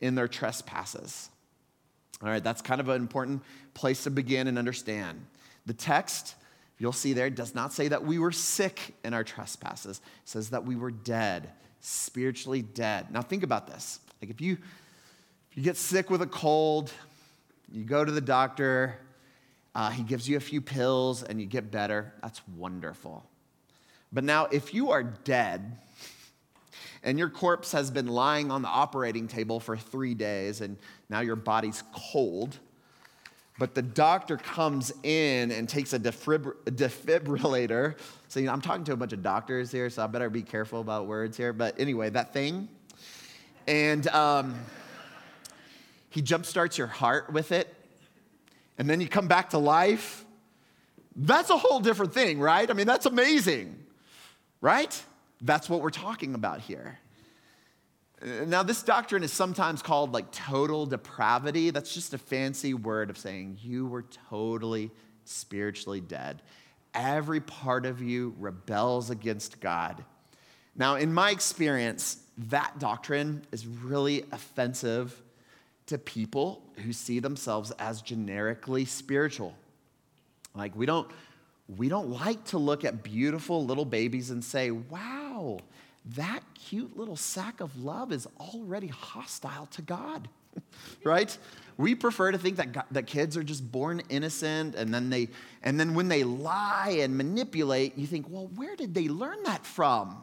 in 0.00 0.16
their 0.16 0.28
trespasses. 0.28 1.30
All 2.22 2.28
right, 2.28 2.42
that's 2.42 2.62
kind 2.62 2.80
of 2.80 2.88
an 2.88 3.00
important 3.00 3.42
place 3.74 4.04
to 4.04 4.10
begin 4.10 4.46
and 4.46 4.58
understand. 4.58 5.24
The 5.66 5.74
text 5.74 6.34
you'll 6.78 6.92
see 6.92 7.12
there 7.12 7.30
does 7.30 7.54
not 7.54 7.72
say 7.72 7.88
that 7.88 8.04
we 8.04 8.18
were 8.18 8.32
sick 8.32 8.94
in 9.04 9.14
our 9.14 9.24
trespasses. 9.24 9.98
It 9.98 10.28
says 10.28 10.50
that 10.50 10.64
we 10.64 10.76
were 10.76 10.90
dead, 10.90 11.50
spiritually 11.80 12.62
dead. 12.62 13.10
Now 13.10 13.22
think 13.22 13.42
about 13.42 13.66
this. 13.66 14.00
Like 14.20 14.30
if 14.30 14.40
you 14.40 14.58
if 15.50 15.58
you 15.58 15.62
get 15.62 15.76
sick 15.76 16.10
with 16.10 16.20
a 16.20 16.26
cold, 16.26 16.92
you 17.70 17.84
go 17.84 18.04
to 18.04 18.10
the 18.10 18.20
doctor, 18.20 18.98
uh, 19.74 19.90
he 19.90 20.02
gives 20.02 20.28
you 20.28 20.36
a 20.36 20.40
few 20.40 20.60
pills 20.60 21.22
and 21.22 21.40
you 21.40 21.46
get 21.46 21.70
better. 21.70 22.12
That's 22.22 22.40
wonderful. 22.56 23.24
But 24.12 24.24
now 24.24 24.46
if 24.46 24.74
you 24.74 24.90
are 24.90 25.02
dead, 25.02 25.78
and 27.04 27.18
your 27.18 27.28
corpse 27.28 27.70
has 27.72 27.90
been 27.90 28.08
lying 28.08 28.50
on 28.50 28.62
the 28.62 28.68
operating 28.68 29.28
table 29.28 29.60
for 29.60 29.76
three 29.76 30.14
days, 30.14 30.62
and 30.62 30.78
now 31.08 31.20
your 31.20 31.36
body's 31.36 31.84
cold, 31.92 32.58
but 33.58 33.74
the 33.74 33.82
doctor 33.82 34.36
comes 34.36 34.92
in 35.04 35.52
and 35.52 35.68
takes 35.68 35.92
a 35.92 35.98
defibrillator. 35.98 37.94
So, 38.26 38.40
you 38.40 38.46
know, 38.46 38.52
I'm 38.52 38.60
talking 38.60 38.82
to 38.84 38.92
a 38.92 38.96
bunch 38.96 39.12
of 39.12 39.22
doctors 39.22 39.70
here, 39.70 39.88
so 39.90 40.02
I 40.02 40.08
better 40.08 40.28
be 40.28 40.42
careful 40.42 40.80
about 40.80 41.06
words 41.06 41.36
here. 41.36 41.52
But 41.52 41.78
anyway, 41.78 42.10
that 42.10 42.32
thing. 42.32 42.68
And 43.68 44.08
um, 44.08 44.56
he 46.10 46.20
jumpstarts 46.20 46.76
your 46.78 46.88
heart 46.88 47.32
with 47.32 47.52
it. 47.52 47.72
And 48.76 48.90
then 48.90 49.00
you 49.00 49.06
come 49.06 49.28
back 49.28 49.50
to 49.50 49.58
life. 49.58 50.24
That's 51.14 51.50
a 51.50 51.56
whole 51.56 51.78
different 51.78 52.12
thing, 52.12 52.40
right? 52.40 52.68
I 52.68 52.72
mean, 52.72 52.88
that's 52.88 53.06
amazing, 53.06 53.78
right? 54.60 55.00
That's 55.44 55.68
what 55.68 55.82
we're 55.82 55.90
talking 55.90 56.34
about 56.34 56.60
here. 56.60 56.98
Now, 58.46 58.62
this 58.62 58.82
doctrine 58.82 59.22
is 59.22 59.32
sometimes 59.32 59.82
called 59.82 60.12
like 60.12 60.32
total 60.32 60.86
depravity. 60.86 61.68
That's 61.68 61.92
just 61.92 62.14
a 62.14 62.18
fancy 62.18 62.72
word 62.72 63.10
of 63.10 63.18
saying 63.18 63.58
you 63.62 63.86
were 63.86 64.06
totally 64.30 64.90
spiritually 65.24 66.00
dead. 66.00 66.40
Every 66.94 67.40
part 67.40 67.84
of 67.84 68.00
you 68.00 68.34
rebels 68.38 69.10
against 69.10 69.60
God. 69.60 70.02
Now, 70.74 70.94
in 70.94 71.12
my 71.12 71.30
experience, 71.30 72.22
that 72.38 72.78
doctrine 72.78 73.42
is 73.52 73.66
really 73.66 74.24
offensive 74.32 75.20
to 75.86 75.98
people 75.98 76.62
who 76.78 76.94
see 76.94 77.18
themselves 77.18 77.70
as 77.72 78.00
generically 78.00 78.86
spiritual. 78.86 79.54
Like, 80.54 80.74
we 80.74 80.86
don't, 80.86 81.10
we 81.68 81.88
don't 81.88 82.10
like 82.10 82.44
to 82.46 82.58
look 82.58 82.84
at 82.84 83.02
beautiful 83.02 83.64
little 83.64 83.84
babies 83.84 84.30
and 84.30 84.44
say, 84.44 84.70
wow, 84.70 85.58
that 86.16 86.40
cute 86.54 86.96
little 86.96 87.16
sack 87.16 87.60
of 87.60 87.82
love 87.82 88.12
is 88.12 88.28
already 88.38 88.88
hostile 88.88 89.66
to 89.66 89.82
God, 89.82 90.28
right? 91.04 91.36
We 91.78 91.94
prefer 91.94 92.32
to 92.32 92.38
think 92.38 92.56
that, 92.56 92.72
God, 92.72 92.84
that 92.90 93.06
kids 93.06 93.36
are 93.36 93.42
just 93.42 93.70
born 93.70 94.02
innocent, 94.10 94.74
and 94.74 94.92
then, 94.92 95.08
they, 95.08 95.28
and 95.62 95.80
then 95.80 95.94
when 95.94 96.08
they 96.08 96.22
lie 96.22 96.98
and 97.00 97.16
manipulate, 97.16 97.96
you 97.96 98.06
think, 98.06 98.26
well, 98.28 98.50
where 98.54 98.76
did 98.76 98.94
they 98.94 99.08
learn 99.08 99.42
that 99.44 99.64
from? 99.64 100.18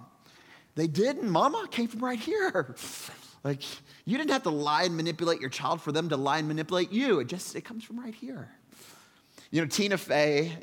They 0.75 0.87
didn't. 0.87 1.29
Mama 1.29 1.67
came 1.69 1.87
from 1.87 2.03
right 2.03 2.19
here. 2.19 2.75
Like, 3.43 3.63
you 4.05 4.19
didn't 4.19 4.29
have 4.29 4.43
to 4.43 4.51
lie 4.51 4.83
and 4.83 4.95
manipulate 4.95 5.41
your 5.41 5.49
child 5.49 5.81
for 5.81 5.91
them 5.91 6.09
to 6.09 6.15
lie 6.15 6.37
and 6.37 6.47
manipulate 6.47 6.91
you. 6.91 7.21
It 7.21 7.27
just, 7.27 7.55
it 7.55 7.61
comes 7.61 7.83
from 7.83 7.99
right 7.99 8.13
here. 8.13 8.51
You 9.53 9.59
know, 9.59 9.67
Tina 9.67 9.97
Fey, 9.97 10.53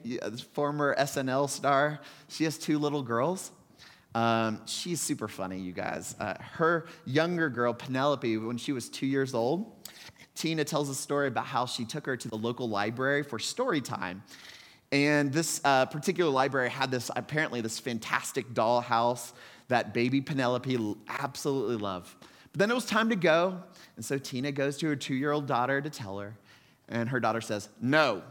former 0.54 0.96
SNL 0.96 1.50
star, 1.50 2.00
she 2.28 2.44
has 2.44 2.56
two 2.56 2.78
little 2.78 3.02
girls. 3.02 3.50
Um, 4.14 4.62
she's 4.64 4.98
super 4.98 5.28
funny, 5.28 5.58
you 5.58 5.72
guys. 5.72 6.16
Uh, 6.18 6.34
her 6.40 6.86
younger 7.04 7.50
girl, 7.50 7.74
Penelope, 7.74 8.38
when 8.38 8.56
she 8.56 8.72
was 8.72 8.88
two 8.88 9.06
years 9.06 9.34
old, 9.34 9.86
Tina 10.34 10.64
tells 10.64 10.88
a 10.88 10.94
story 10.94 11.28
about 11.28 11.44
how 11.44 11.66
she 11.66 11.84
took 11.84 12.06
her 12.06 12.16
to 12.16 12.28
the 12.28 12.36
local 12.36 12.66
library 12.66 13.22
for 13.22 13.38
story 13.38 13.82
time. 13.82 14.22
And 14.90 15.30
this 15.34 15.60
uh, 15.64 15.84
particular 15.84 16.30
library 16.30 16.70
had 16.70 16.90
this, 16.90 17.10
apparently, 17.14 17.60
this 17.60 17.78
fantastic 17.78 18.54
dollhouse 18.54 19.32
that 19.68 19.92
baby 19.92 20.22
Penelope 20.22 20.96
absolutely 21.08 21.76
loved. 21.76 22.14
But 22.52 22.58
then 22.58 22.70
it 22.70 22.74
was 22.74 22.86
time 22.86 23.10
to 23.10 23.16
go. 23.16 23.62
And 23.96 24.04
so 24.04 24.16
Tina 24.16 24.50
goes 24.50 24.78
to 24.78 24.86
her 24.86 24.96
two 24.96 25.14
year 25.14 25.32
old 25.32 25.46
daughter 25.46 25.82
to 25.82 25.90
tell 25.90 26.18
her. 26.20 26.38
And 26.88 27.10
her 27.10 27.20
daughter 27.20 27.42
says, 27.42 27.68
No. 27.82 28.22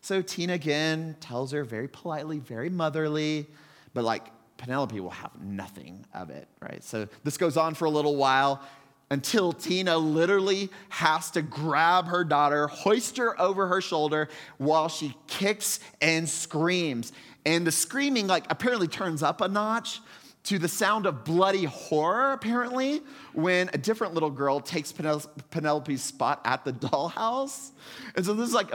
So 0.00 0.22
Tina 0.22 0.54
again 0.54 1.16
tells 1.20 1.52
her 1.52 1.64
very 1.64 1.88
politely, 1.88 2.38
very 2.38 2.70
motherly, 2.70 3.46
but 3.94 4.04
like 4.04 4.26
Penelope 4.56 4.98
will 5.00 5.10
have 5.10 5.32
nothing 5.42 6.04
of 6.14 6.30
it, 6.30 6.48
right? 6.60 6.82
So 6.84 7.08
this 7.24 7.36
goes 7.36 7.56
on 7.56 7.74
for 7.74 7.86
a 7.86 7.90
little 7.90 8.16
while 8.16 8.62
until 9.10 9.52
Tina 9.52 9.98
literally 9.98 10.70
has 10.88 11.30
to 11.32 11.42
grab 11.42 12.06
her 12.06 12.24
daughter, 12.24 12.66
hoist 12.68 13.18
her 13.18 13.38
over 13.40 13.66
her 13.66 13.80
shoulder 13.82 14.28
while 14.56 14.88
she 14.88 15.14
kicks 15.26 15.80
and 16.00 16.26
screams. 16.28 17.12
And 17.44 17.66
the 17.66 17.72
screaming, 17.72 18.26
like, 18.26 18.46
apparently 18.48 18.88
turns 18.88 19.22
up 19.22 19.40
a 19.40 19.48
notch 19.48 20.00
to 20.44 20.58
the 20.58 20.68
sound 20.68 21.06
of 21.06 21.24
bloody 21.24 21.64
horror, 21.64 22.32
apparently, 22.32 23.02
when 23.32 23.70
a 23.72 23.78
different 23.78 24.14
little 24.14 24.30
girl 24.30 24.58
takes 24.58 24.92
Penelope's 24.92 26.02
spot 26.02 26.40
at 26.44 26.64
the 26.64 26.72
dollhouse. 26.72 27.70
And 28.16 28.26
so 28.26 28.34
this 28.34 28.48
is 28.48 28.54
like, 28.54 28.70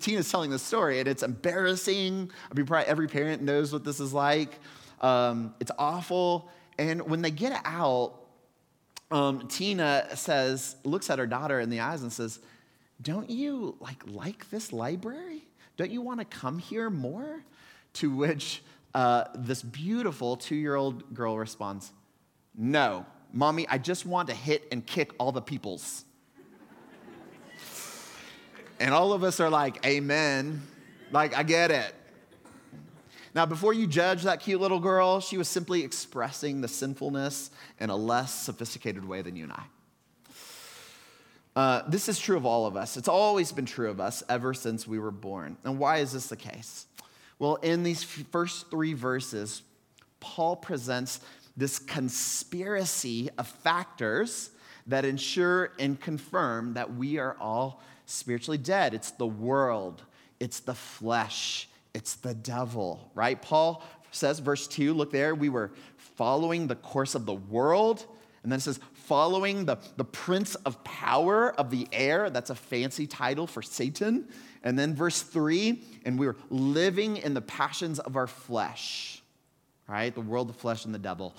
Tina's 0.00 0.30
telling 0.30 0.50
the 0.50 0.58
story, 0.58 0.98
and 0.98 1.08
it's 1.08 1.22
embarrassing. 1.22 2.30
I 2.50 2.54
mean, 2.54 2.66
probably 2.66 2.86
every 2.88 3.06
parent 3.06 3.42
knows 3.42 3.72
what 3.72 3.84
this 3.84 4.00
is 4.00 4.12
like. 4.12 4.58
Um, 5.00 5.54
it's 5.60 5.70
awful. 5.78 6.50
And 6.78 7.02
when 7.02 7.22
they 7.22 7.30
get 7.30 7.60
out, 7.64 8.20
um, 9.10 9.46
Tina 9.46 10.08
says, 10.16 10.76
looks 10.84 11.08
at 11.10 11.18
her 11.18 11.26
daughter 11.26 11.60
in 11.60 11.70
the 11.70 11.80
eyes 11.80 12.02
and 12.02 12.12
says, 12.12 12.40
"Don't 13.00 13.30
you 13.30 13.76
like 13.78 14.02
like 14.06 14.50
this 14.50 14.72
library? 14.72 15.46
Don't 15.76 15.92
you 15.92 16.02
want 16.02 16.18
to 16.18 16.24
come 16.24 16.58
here 16.58 16.90
more?" 16.90 17.44
To 17.94 18.10
which 18.10 18.62
uh, 18.96 19.28
this 19.34 19.62
beautiful 19.62 20.38
two-year-old 20.38 21.12
girl 21.14 21.36
responds, 21.36 21.92
"No, 22.56 23.04
mommy, 23.30 23.68
I 23.68 23.76
just 23.76 24.06
want 24.06 24.28
to 24.30 24.34
hit 24.34 24.66
and 24.72 24.84
kick 24.84 25.12
all 25.18 25.32
the 25.32 25.42
peoples." 25.42 26.06
and 28.80 28.94
all 28.94 29.12
of 29.12 29.22
us 29.22 29.38
are 29.38 29.50
like, 29.50 29.84
"Amen." 29.84 30.62
Like 31.12 31.36
I 31.36 31.42
get 31.42 31.70
it. 31.70 31.94
Now, 33.34 33.44
before 33.44 33.74
you 33.74 33.86
judge 33.86 34.22
that 34.22 34.40
cute 34.40 34.62
little 34.62 34.80
girl, 34.80 35.20
she 35.20 35.36
was 35.36 35.46
simply 35.46 35.84
expressing 35.84 36.62
the 36.62 36.68
sinfulness 36.68 37.50
in 37.78 37.90
a 37.90 37.96
less 37.96 38.32
sophisticated 38.32 39.04
way 39.04 39.20
than 39.20 39.36
you 39.36 39.44
and 39.44 39.52
I. 39.52 39.62
Uh, 41.54 41.82
this 41.86 42.08
is 42.08 42.18
true 42.18 42.38
of 42.38 42.46
all 42.46 42.66
of 42.66 42.76
us. 42.76 42.96
It's 42.96 43.08
always 43.08 43.52
been 43.52 43.66
true 43.66 43.90
of 43.90 44.00
us 44.00 44.22
ever 44.30 44.54
since 44.54 44.86
we 44.86 44.98
were 44.98 45.10
born. 45.10 45.58
And 45.64 45.78
why 45.78 45.98
is 45.98 46.12
this 46.12 46.28
the 46.28 46.36
case? 46.36 46.86
Well, 47.38 47.56
in 47.56 47.82
these 47.82 48.02
first 48.02 48.70
three 48.70 48.94
verses, 48.94 49.62
Paul 50.20 50.56
presents 50.56 51.20
this 51.56 51.78
conspiracy 51.78 53.30
of 53.38 53.46
factors 53.46 54.50
that 54.86 55.04
ensure 55.04 55.72
and 55.78 56.00
confirm 56.00 56.74
that 56.74 56.94
we 56.94 57.18
are 57.18 57.36
all 57.40 57.82
spiritually 58.06 58.58
dead. 58.58 58.94
It's 58.94 59.10
the 59.10 59.26
world, 59.26 60.02
it's 60.38 60.60
the 60.60 60.74
flesh, 60.74 61.68
it's 61.92 62.14
the 62.14 62.34
devil, 62.34 63.10
right? 63.14 63.40
Paul 63.40 63.82
says, 64.12 64.38
verse 64.38 64.66
2, 64.68 64.94
look 64.94 65.10
there, 65.10 65.34
we 65.34 65.48
were 65.48 65.72
following 65.96 66.66
the 66.66 66.76
course 66.76 67.14
of 67.14 67.26
the 67.26 67.34
world. 67.34 68.06
And 68.46 68.52
then 68.52 68.58
it 68.58 68.62
says, 68.62 68.78
following 68.92 69.64
the, 69.64 69.76
the 69.96 70.04
prince 70.04 70.54
of 70.54 70.84
power 70.84 71.52
of 71.58 71.68
the 71.68 71.88
air. 71.90 72.30
That's 72.30 72.48
a 72.50 72.54
fancy 72.54 73.04
title 73.04 73.48
for 73.48 73.60
Satan. 73.60 74.28
And 74.62 74.78
then 74.78 74.94
verse 74.94 75.20
3, 75.20 75.82
and 76.04 76.16
we 76.16 76.28
were 76.28 76.36
living 76.48 77.16
in 77.16 77.34
the 77.34 77.40
passions 77.40 77.98
of 77.98 78.14
our 78.14 78.28
flesh, 78.28 79.20
right? 79.88 80.14
The 80.14 80.20
world, 80.20 80.48
the 80.48 80.52
flesh, 80.52 80.84
and 80.84 80.94
the 80.94 80.98
devil. 81.00 81.34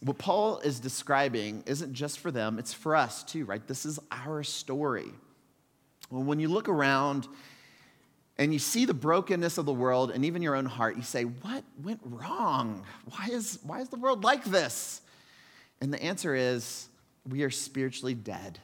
What 0.00 0.18
Paul 0.18 0.58
is 0.58 0.80
describing 0.80 1.62
isn't 1.66 1.94
just 1.94 2.18
for 2.18 2.32
them, 2.32 2.58
it's 2.58 2.74
for 2.74 2.96
us 2.96 3.22
too, 3.22 3.44
right? 3.44 3.64
This 3.64 3.86
is 3.86 4.00
our 4.10 4.42
story. 4.42 5.12
When 6.10 6.40
you 6.40 6.48
look 6.48 6.68
around 6.68 7.28
and 8.38 8.52
you 8.52 8.58
see 8.58 8.86
the 8.86 8.92
brokenness 8.92 9.56
of 9.56 9.66
the 9.66 9.72
world 9.72 10.10
and 10.10 10.24
even 10.24 10.42
your 10.42 10.56
own 10.56 10.66
heart, 10.66 10.96
you 10.96 11.04
say, 11.04 11.22
What 11.22 11.62
went 11.80 12.00
wrong? 12.02 12.84
Why 13.04 13.28
is, 13.30 13.60
why 13.62 13.82
is 13.82 13.88
the 13.88 13.98
world 13.98 14.24
like 14.24 14.42
this? 14.42 15.00
And 15.84 15.92
the 15.92 16.02
answer 16.02 16.34
is, 16.34 16.88
we 17.28 17.42
are 17.42 17.50
spiritually 17.50 18.14
dead. 18.14 18.58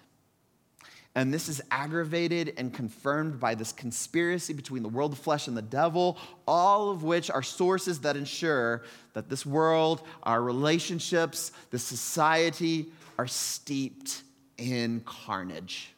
And 1.15 1.35
this 1.35 1.51
is 1.51 1.61
aggravated 1.71 2.55
and 2.57 2.73
confirmed 2.73 3.39
by 3.39 3.55
this 3.55 3.73
conspiracy 3.73 4.55
between 4.55 4.83
the 4.83 4.89
world 4.89 5.13
of 5.13 5.19
flesh 5.19 5.47
and 5.47 5.55
the 5.55 5.61
devil, 5.61 6.17
all 6.49 6.89
of 6.89 7.03
which 7.03 7.31
are 7.31 7.43
sources 7.43 8.01
that 8.01 8.17
ensure 8.17 8.85
that 9.13 9.29
this 9.29 9.45
world, 9.45 10.01
our 10.23 10.43
relationships, 10.43 11.53
the 11.71 11.79
society 11.79 12.87
are 13.19 13.27
steeped 13.27 14.23
in 14.57 15.01
carnage. 15.01 15.93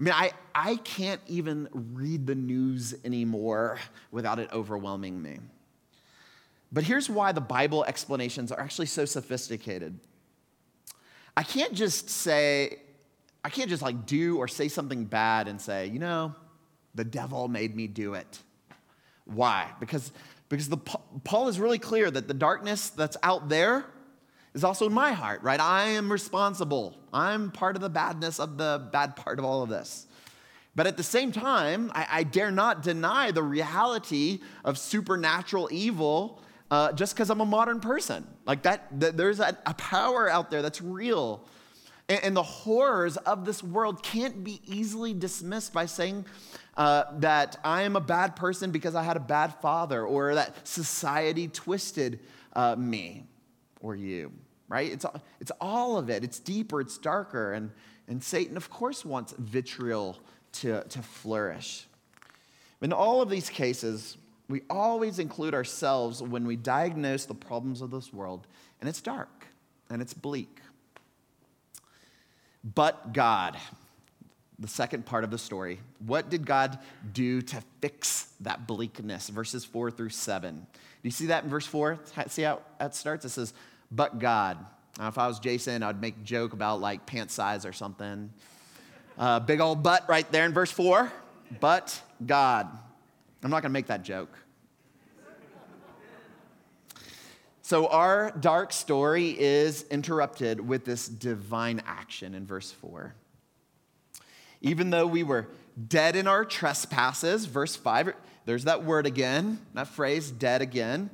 I 0.00 0.02
mean, 0.02 0.14
I, 0.14 0.32
I 0.54 0.76
can't 0.76 1.20
even 1.26 1.68
read 1.72 2.26
the 2.26 2.34
news 2.34 2.94
anymore 3.04 3.80
without 4.12 4.38
it 4.38 4.50
overwhelming 4.50 5.20
me. 5.20 5.40
But 6.72 6.84
here's 6.84 7.08
why 7.08 7.32
the 7.32 7.40
Bible 7.40 7.84
explanations 7.84 8.52
are 8.52 8.60
actually 8.60 8.86
so 8.86 9.04
sophisticated. 9.04 9.98
I 11.36 11.42
can't 11.42 11.74
just 11.74 12.10
say, 12.10 12.78
I 13.44 13.50
can't 13.50 13.68
just 13.68 13.82
like 13.82 14.06
do 14.06 14.38
or 14.38 14.48
say 14.48 14.68
something 14.68 15.04
bad 15.04 15.48
and 15.48 15.60
say, 15.60 15.86
you 15.86 15.98
know, 15.98 16.34
the 16.94 17.04
devil 17.04 17.46
made 17.48 17.76
me 17.76 17.86
do 17.86 18.14
it. 18.14 18.38
Why? 19.26 19.70
Because, 19.80 20.12
because 20.48 20.68
the, 20.68 20.78
Paul 20.78 21.48
is 21.48 21.60
really 21.60 21.78
clear 21.78 22.10
that 22.10 22.26
the 22.26 22.34
darkness 22.34 22.90
that's 22.90 23.16
out 23.22 23.48
there 23.48 23.84
is 24.54 24.64
also 24.64 24.86
in 24.86 24.92
my 24.92 25.12
heart, 25.12 25.42
right? 25.42 25.60
I 25.60 25.88
am 25.88 26.10
responsible. 26.10 26.96
I'm 27.12 27.50
part 27.50 27.76
of 27.76 27.82
the 27.82 27.90
badness 27.90 28.40
of 28.40 28.56
the 28.56 28.88
bad 28.90 29.14
part 29.14 29.38
of 29.38 29.44
all 29.44 29.62
of 29.62 29.68
this. 29.68 30.06
But 30.74 30.86
at 30.86 30.96
the 30.96 31.02
same 31.02 31.32
time, 31.32 31.90
I, 31.94 32.06
I 32.10 32.22
dare 32.22 32.50
not 32.50 32.82
deny 32.82 33.30
the 33.30 33.42
reality 33.42 34.40
of 34.64 34.78
supernatural 34.78 35.68
evil 35.70 36.42
uh, 36.70 36.92
just 36.92 37.14
because 37.14 37.30
I'm 37.30 37.40
a 37.40 37.46
modern 37.46 37.80
person. 37.80 38.26
Like 38.46 38.62
that, 38.62 38.88
there's 38.92 39.40
a, 39.40 39.56
a, 39.66 39.74
power 39.74 40.28
out 40.28 40.50
there 40.50 40.62
that's 40.62 40.82
real. 40.82 41.46
And, 42.08 42.24
and, 42.24 42.36
the 42.36 42.42
horrors 42.42 43.16
of 43.18 43.44
this 43.44 43.62
world 43.62 44.02
can't 44.02 44.42
be 44.42 44.60
easily 44.66 45.14
dismissed 45.14 45.72
by 45.72 45.86
saying 45.86 46.26
uh, 46.76 47.04
that 47.18 47.58
I 47.64 47.82
am 47.82 47.96
a 47.96 48.00
bad 48.00 48.36
person 48.36 48.70
because 48.70 48.94
I 48.94 49.02
had 49.02 49.16
a 49.16 49.20
bad 49.20 49.54
father 49.60 50.04
or 50.04 50.34
that 50.34 50.66
society 50.66 51.48
twisted 51.48 52.20
uh, 52.54 52.74
me 52.76 53.26
or 53.80 53.94
you 53.94 54.32
right? 54.68 54.90
It's, 54.90 55.06
it's 55.40 55.52
all 55.60 55.96
of 55.96 56.10
it. 56.10 56.24
It's 56.24 56.38
deeper, 56.38 56.80
it's 56.80 56.98
darker. 56.98 57.52
And, 57.52 57.70
and 58.08 58.22
Satan, 58.22 58.56
of 58.56 58.70
course, 58.70 59.04
wants 59.04 59.34
vitriol 59.38 60.18
to, 60.52 60.82
to 60.84 61.02
flourish. 61.02 61.86
In 62.82 62.92
all 62.92 63.22
of 63.22 63.30
these 63.30 63.48
cases, 63.48 64.16
we 64.48 64.62
always 64.70 65.18
include 65.18 65.54
ourselves 65.54 66.22
when 66.22 66.46
we 66.46 66.56
diagnose 66.56 67.24
the 67.24 67.34
problems 67.34 67.80
of 67.80 67.90
this 67.90 68.12
world, 68.12 68.46
and 68.80 68.88
it's 68.88 69.00
dark 69.00 69.46
and 69.90 70.00
it's 70.00 70.14
bleak. 70.14 70.60
But 72.74 73.12
God, 73.12 73.56
the 74.58 74.68
second 74.68 75.06
part 75.06 75.24
of 75.24 75.30
the 75.30 75.38
story, 75.38 75.80
what 76.04 76.30
did 76.30 76.46
God 76.46 76.78
do 77.12 77.42
to 77.42 77.62
fix 77.80 78.28
that 78.40 78.66
bleakness? 78.66 79.28
Verses 79.28 79.64
four 79.64 79.90
through 79.90 80.10
seven. 80.10 80.66
Do 80.74 81.00
you 81.02 81.10
see 81.10 81.26
that 81.26 81.44
in 81.44 81.50
verse 81.50 81.66
four? 81.66 81.98
See 82.28 82.42
how 82.42 82.60
it 82.80 82.94
starts? 82.94 83.24
It 83.24 83.30
says, 83.30 83.52
but 83.90 84.18
God. 84.18 84.58
Now, 84.98 85.08
if 85.08 85.18
I 85.18 85.26
was 85.28 85.38
Jason, 85.38 85.82
I'd 85.82 86.00
make 86.00 86.16
a 86.16 86.24
joke 86.24 86.52
about 86.52 86.80
like 86.80 87.06
pant 87.06 87.30
size 87.30 87.66
or 87.66 87.72
something. 87.72 88.30
Uh, 89.18 89.40
big 89.40 89.60
old 89.60 89.82
butt 89.82 90.08
right 90.08 90.30
there 90.32 90.44
in 90.44 90.52
verse 90.52 90.70
4. 90.70 91.12
But 91.60 92.00
God. 92.24 92.66
I'm 93.46 93.50
not 93.50 93.62
going 93.62 93.70
to 93.70 93.74
make 93.74 93.86
that 93.86 94.02
joke. 94.02 94.36
So, 97.62 97.86
our 97.86 98.32
dark 98.32 98.72
story 98.72 99.36
is 99.38 99.84
interrupted 99.88 100.58
with 100.58 100.84
this 100.84 101.06
divine 101.06 101.80
action 101.86 102.34
in 102.34 102.44
verse 102.44 102.72
4. 102.72 103.14
Even 104.62 104.90
though 104.90 105.06
we 105.06 105.22
were 105.22 105.46
dead 105.86 106.16
in 106.16 106.26
our 106.26 106.44
trespasses, 106.44 107.44
verse 107.44 107.76
5, 107.76 108.14
there's 108.46 108.64
that 108.64 108.82
word 108.82 109.06
again, 109.06 109.60
that 109.74 109.86
phrase, 109.86 110.32
dead 110.32 110.60
again. 110.60 111.08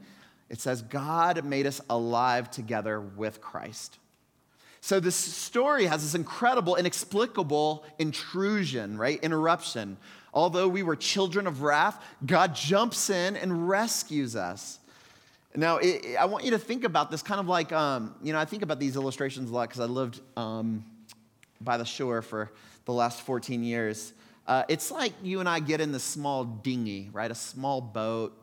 it 0.49 0.59
says, 0.59 0.81
God 0.81 1.45
made 1.45 1.67
us 1.67 1.83
alive 1.91 2.51
together 2.51 2.99
with 2.99 3.43
Christ. 3.43 3.99
So 4.81 5.01
this 5.01 5.17
story 5.17 5.85
has 5.85 6.03
this 6.03 6.15
incredible, 6.15 6.77
inexplicable 6.77 7.85
intrusion, 7.99 8.97
right? 8.97 9.23
Interruption. 9.23 9.99
Although 10.33 10.69
we 10.69 10.83
were 10.83 10.97
children 10.97 11.47
of 11.47 11.63
wrath, 11.63 12.03
God 12.25 12.55
jumps 12.55 13.11
in 13.11 13.37
and 13.37 13.69
rescues 13.69 14.35
us. 14.35 14.79
Now, 15.55 15.77
it, 15.77 16.17
I 16.19 16.25
want 16.25 16.45
you 16.45 16.53
to 16.53 16.59
think 16.59 16.85
about 16.85 17.11
this 17.11 17.23
kind 17.23 17.39
of 17.39 17.47
like, 17.47 17.73
um, 17.73 18.15
you 18.23 18.33
know, 18.33 18.39
I 18.39 18.47
think 18.47 18.63
about 18.63 18.81
these 18.81 18.97
illustrations 18.97 19.51
a 19.51 19.53
lot 19.53 19.69
because 19.69 19.81
I 19.81 19.85
lived 19.85 20.21
um, 20.37 20.85
by 21.61 21.77
the 21.77 21.85
shore 21.85 22.23
for 22.23 22.51
the 22.87 22.93
last 22.93 23.21
14 23.21 23.63
years. 23.63 24.15
Uh, 24.47 24.65
it's 24.69 24.91
like 24.91 25.13
you 25.23 25.41
and 25.41 25.49
I 25.49 25.61
get 25.61 25.81
in 25.81 25.93
this 25.93 26.03
small 26.03 26.45
dinghy, 26.45 27.11
right? 27.13 27.31
A 27.31 27.35
small 27.35 27.83
boat 27.83 28.39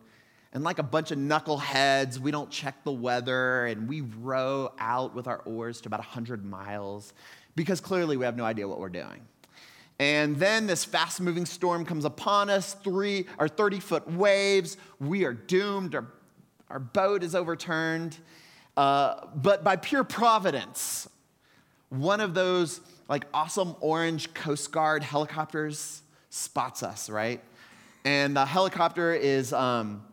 and 0.51 0.63
like 0.63 0.79
a 0.79 0.83
bunch 0.83 1.11
of 1.11 1.19
knuckleheads, 1.19 2.17
we 2.17 2.31
don't 2.31 2.49
check 2.49 2.83
the 2.83 2.91
weather 2.91 3.65
and 3.67 3.87
we 3.87 4.01
row 4.01 4.71
out 4.79 5.13
with 5.13 5.27
our 5.27 5.41
oars 5.45 5.81
to 5.81 5.89
about 5.89 5.99
100 5.99 6.43
miles 6.43 7.13
because 7.55 7.79
clearly 7.79 8.17
we 8.17 8.25
have 8.25 8.35
no 8.35 8.45
idea 8.45 8.67
what 8.67 8.79
we're 8.79 8.89
doing. 8.89 9.21
And 9.99 10.37
then 10.37 10.65
this 10.65 10.85
fast 10.85 11.19
moving 11.19 11.45
storm 11.45 11.85
comes 11.85 12.05
upon 12.05 12.49
us, 12.49 12.73
three 12.73 13.27
or 13.37 13.49
30 13.49 13.81
foot 13.81 14.09
waves. 14.09 14.77
We 14.99 15.25
are 15.25 15.33
doomed. 15.33 15.93
Our, 15.93 16.07
our 16.69 16.79
boat 16.79 17.21
is 17.21 17.35
overturned. 17.35 18.17
Uh, 18.77 19.25
but 19.35 19.63
by 19.63 19.75
pure 19.75 20.05
providence, 20.05 21.09
one 21.89 22.21
of 22.21 22.33
those 22.33 22.79
like 23.09 23.25
awesome 23.33 23.75
orange 23.81 24.33
Coast 24.33 24.71
Guard 24.71 25.03
helicopters 25.03 26.01
spots 26.29 26.81
us, 26.81 27.09
right? 27.09 27.43
And 28.05 28.37
the 28.37 28.45
helicopter 28.45 29.13
is 29.13 29.51
um, 29.51 30.03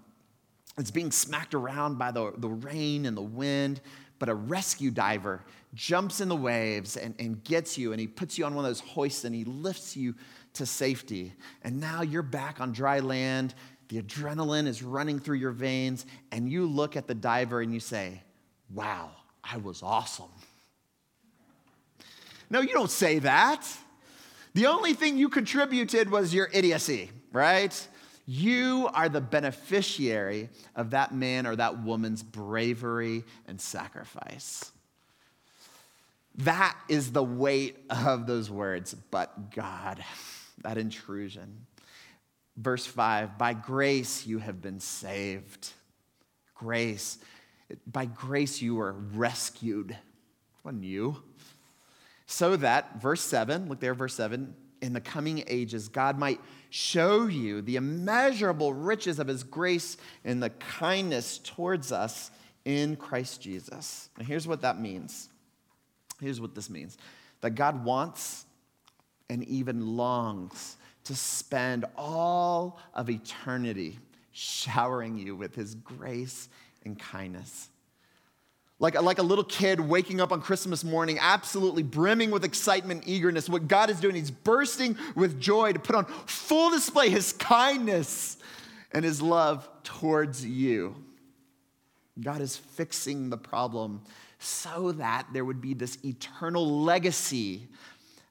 it's 0.78 0.90
being 0.90 1.12
smacked 1.12 1.54
around 1.54 1.96
by 1.96 2.10
the, 2.10 2.32
the 2.38 2.48
rain 2.48 3.06
and 3.06 3.16
the 3.16 3.22
wind, 3.22 3.80
but 4.18 4.28
a 4.28 4.34
rescue 4.34 4.90
diver 4.90 5.44
jumps 5.74 6.20
in 6.20 6.28
the 6.28 6.36
waves 6.36 6.96
and, 6.96 7.14
and 7.18 7.42
gets 7.44 7.76
you, 7.76 7.92
and 7.92 8.00
he 8.00 8.06
puts 8.06 8.38
you 8.38 8.44
on 8.44 8.54
one 8.54 8.64
of 8.64 8.68
those 8.68 8.80
hoists 8.80 9.24
and 9.24 9.34
he 9.34 9.44
lifts 9.44 9.96
you 9.96 10.14
to 10.54 10.66
safety. 10.66 11.32
And 11.62 11.80
now 11.80 12.02
you're 12.02 12.22
back 12.22 12.60
on 12.60 12.72
dry 12.72 13.00
land. 13.00 13.54
The 13.88 14.02
adrenaline 14.02 14.66
is 14.66 14.82
running 14.82 15.18
through 15.18 15.36
your 15.36 15.52
veins, 15.52 16.06
and 16.32 16.50
you 16.50 16.66
look 16.66 16.96
at 16.96 17.06
the 17.06 17.14
diver 17.14 17.60
and 17.60 17.72
you 17.72 17.80
say, 17.80 18.22
Wow, 18.74 19.10
I 19.44 19.58
was 19.58 19.82
awesome. 19.82 20.30
No, 22.50 22.60
you 22.60 22.72
don't 22.72 22.90
say 22.90 23.20
that. 23.20 23.64
The 24.54 24.66
only 24.66 24.94
thing 24.94 25.18
you 25.18 25.28
contributed 25.28 26.10
was 26.10 26.34
your 26.34 26.48
idiocy, 26.52 27.10
right? 27.32 27.88
You 28.24 28.88
are 28.92 29.08
the 29.08 29.20
beneficiary 29.20 30.48
of 30.74 30.90
that 30.90 31.14
man 31.14 31.46
or 31.46 31.54
that 31.56 31.82
woman's 31.82 32.22
bravery 32.22 33.24
and 33.46 33.60
sacrifice. 33.60 34.72
That 36.38 36.76
is 36.88 37.12
the 37.12 37.22
weight 37.22 37.76
of 37.88 38.26
those 38.26 38.50
words, 38.50 38.94
but 39.10 39.54
God, 39.54 40.04
that 40.62 40.76
intrusion. 40.76 41.66
Verse 42.56 42.86
5 42.86 43.38
By 43.38 43.54
grace 43.54 44.26
you 44.26 44.38
have 44.38 44.60
been 44.60 44.80
saved. 44.80 45.70
Grace. 46.54 47.18
By 47.86 48.06
grace 48.06 48.60
you 48.60 48.76
were 48.76 48.92
rescued. 48.92 49.96
Wasn't 50.62 50.84
you. 50.84 51.22
So 52.26 52.56
that, 52.56 53.00
verse 53.00 53.20
7, 53.20 53.68
look 53.68 53.80
there, 53.80 53.94
verse 53.94 54.14
7, 54.14 54.52
in 54.82 54.92
the 54.92 55.00
coming 55.00 55.44
ages, 55.46 55.88
God 55.88 56.18
might 56.18 56.40
show 56.70 57.26
you 57.26 57.62
the 57.62 57.76
immeasurable 57.76 58.74
riches 58.74 59.18
of 59.18 59.28
his 59.28 59.44
grace 59.44 59.96
and 60.24 60.42
the 60.42 60.50
kindness 60.50 61.38
towards 61.38 61.92
us 61.92 62.30
in 62.64 62.96
Christ 62.96 63.40
Jesus. 63.40 64.10
And 64.18 64.26
here's 64.26 64.48
what 64.48 64.62
that 64.62 64.80
means. 64.80 65.28
Here's 66.20 66.40
what 66.40 66.54
this 66.54 66.70
means 66.70 66.96
that 67.40 67.54
God 67.54 67.84
wants 67.84 68.44
and 69.28 69.44
even 69.44 69.96
longs 69.96 70.76
to 71.04 71.14
spend 71.14 71.84
all 71.96 72.78
of 72.94 73.10
eternity 73.10 73.98
showering 74.32 75.16
you 75.18 75.36
with 75.36 75.54
his 75.54 75.74
grace 75.74 76.48
and 76.84 76.98
kindness. 76.98 77.68
Like, 78.78 79.00
like 79.00 79.18
a 79.18 79.22
little 79.22 79.44
kid 79.44 79.80
waking 79.80 80.20
up 80.20 80.32
on 80.32 80.42
Christmas 80.42 80.84
morning, 80.84 81.16
absolutely 81.18 81.82
brimming 81.82 82.30
with 82.30 82.44
excitement 82.44 83.04
eagerness. 83.06 83.48
What 83.48 83.68
God 83.68 83.88
is 83.88 84.00
doing, 84.00 84.14
He's 84.14 84.30
bursting 84.30 84.98
with 85.14 85.40
joy 85.40 85.72
to 85.72 85.78
put 85.78 85.96
on 85.96 86.04
full 86.26 86.70
display 86.70 87.08
His 87.08 87.32
kindness 87.32 88.36
and 88.92 89.02
His 89.02 89.22
love 89.22 89.66
towards 89.82 90.44
you. 90.44 90.94
God 92.20 92.42
is 92.42 92.56
fixing 92.56 93.30
the 93.30 93.38
problem 93.38 94.02
so 94.46 94.92
that 94.92 95.26
there 95.32 95.44
would 95.44 95.60
be 95.60 95.74
this 95.74 95.98
eternal 96.04 96.82
legacy 96.82 97.66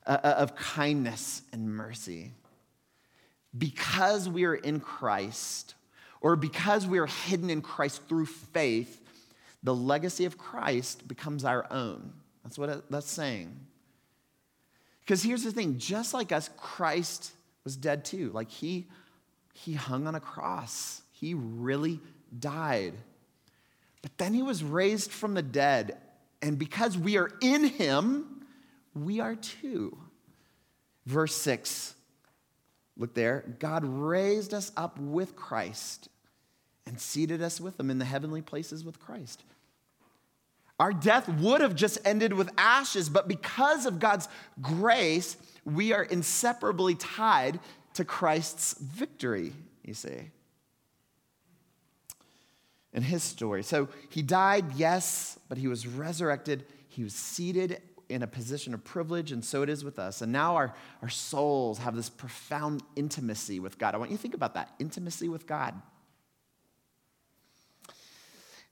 uh, 0.06 0.18
uh, 0.24 0.36
of 0.38 0.56
kindness 0.56 1.42
and 1.52 1.70
mercy. 1.70 2.32
Because 3.58 4.30
we 4.30 4.46
are 4.46 4.56
in 4.56 4.80
Christ, 4.80 5.76
or 6.22 6.36
because 6.36 6.88
we 6.88 7.00
are 7.00 7.06
hidden 7.06 7.50
in 7.50 7.62
Christ 7.62 8.02
through 8.08 8.28
faith, 8.28 9.02
the 9.64 9.76
legacy 9.76 10.26
of 10.26 10.38
Christ 10.38 11.08
becomes 11.08 11.44
our 11.44 11.66
own. 11.72 12.14
That's 12.44 12.58
what 12.58 12.90
that's 12.90 13.10
saying. 13.10 13.58
Because 15.02 15.22
here's 15.22 15.44
the 15.44 15.52
thing 15.52 15.78
just 15.78 16.14
like 16.14 16.32
us, 16.32 16.50
Christ 16.58 17.32
was 17.64 17.76
dead 17.76 18.06
too. 18.06 18.32
Like 18.32 18.50
he, 18.50 18.88
he 19.54 19.74
hung 19.74 20.08
on 20.08 20.16
a 20.16 20.20
cross, 20.20 21.02
he 21.12 21.34
really 21.34 22.00
died. 22.38 22.94
But 24.02 24.18
then 24.18 24.34
he 24.36 24.44
was 24.44 24.64
raised 24.64 25.12
from 25.12 25.34
the 25.34 25.42
dead. 25.42 25.98
And 26.46 26.60
because 26.60 26.96
we 26.96 27.18
are 27.18 27.32
in 27.42 27.64
him, 27.64 28.46
we 28.94 29.20
are 29.20 29.34
too. 29.34 29.98
Verse 31.08 31.36
6, 31.36 31.96
look 32.96 33.16
there. 33.16 33.56
God 33.58 33.84
raised 33.84 34.54
us 34.54 34.72
up 34.78 35.00
with 35.00 35.36
Christ 35.36 36.08
and 36.86 37.02
seated 37.02 37.42
us 37.42 37.60
with 37.60 37.80
him 37.80 37.90
in 37.90 37.98
the 37.98 38.06
heavenly 38.06 38.44
places 38.44 38.86
with 38.86 39.00
Christ. 39.00 39.42
Our 40.80 40.94
death 40.94 41.28
would 41.28 41.62
have 41.62 41.76
just 41.76 41.98
ended 42.06 42.32
with 42.32 42.52
ashes, 42.60 43.10
but 43.10 43.28
because 43.28 43.88
of 43.88 43.98
God's 43.98 44.28
grace, 44.62 45.38
we 45.66 45.94
are 45.94 46.04
inseparably 46.04 46.94
tied 46.94 47.60
to 47.96 48.06
Christ's 48.06 48.76
victory, 48.80 49.52
you 49.84 49.96
see. 49.96 50.30
In 52.96 53.04
his 53.04 53.24
story. 53.24 53.62
So 53.62 53.90
he 54.10 54.22
died, 54.22 54.72
yes, 54.76 55.38
but 55.50 55.58
he 55.58 55.68
was 55.68 55.86
resurrected. 55.86 56.66
He 56.88 57.04
was 57.04 57.14
seated 57.14 57.82
in 58.08 58.24
a 58.24 58.28
position 58.28 58.74
of 58.74 58.86
privilege, 58.86 59.34
and 59.34 59.44
so 59.44 59.64
it 59.64 59.70
is 59.70 59.84
with 59.84 60.00
us. 60.00 60.22
And 60.22 60.32
now 60.32 60.56
our, 60.56 60.74
our 61.02 61.10
souls 61.10 61.80
have 61.80 61.94
this 61.94 62.10
profound 62.10 62.84
intimacy 62.96 63.60
with 63.60 63.78
God. 63.78 63.96
I 63.96 63.98
want 63.98 64.12
you 64.12 64.18
to 64.18 64.22
think 64.22 64.34
about 64.34 64.54
that 64.54 64.74
intimacy 64.80 65.28
with 65.28 65.46
God. 65.46 65.74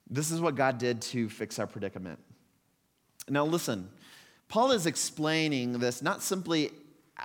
This 0.09 0.31
is 0.31 0.39
what 0.39 0.55
God 0.55 0.77
did 0.77 1.01
to 1.01 1.27
fix 1.27 1.59
our 1.59 1.67
predicament. 1.67 2.19
Now, 3.27 3.43
listen, 3.45 3.89
Paul 4.47 4.71
is 4.71 4.85
explaining 4.85 5.79
this 5.79 6.01
not 6.01 6.23
simply 6.23 6.71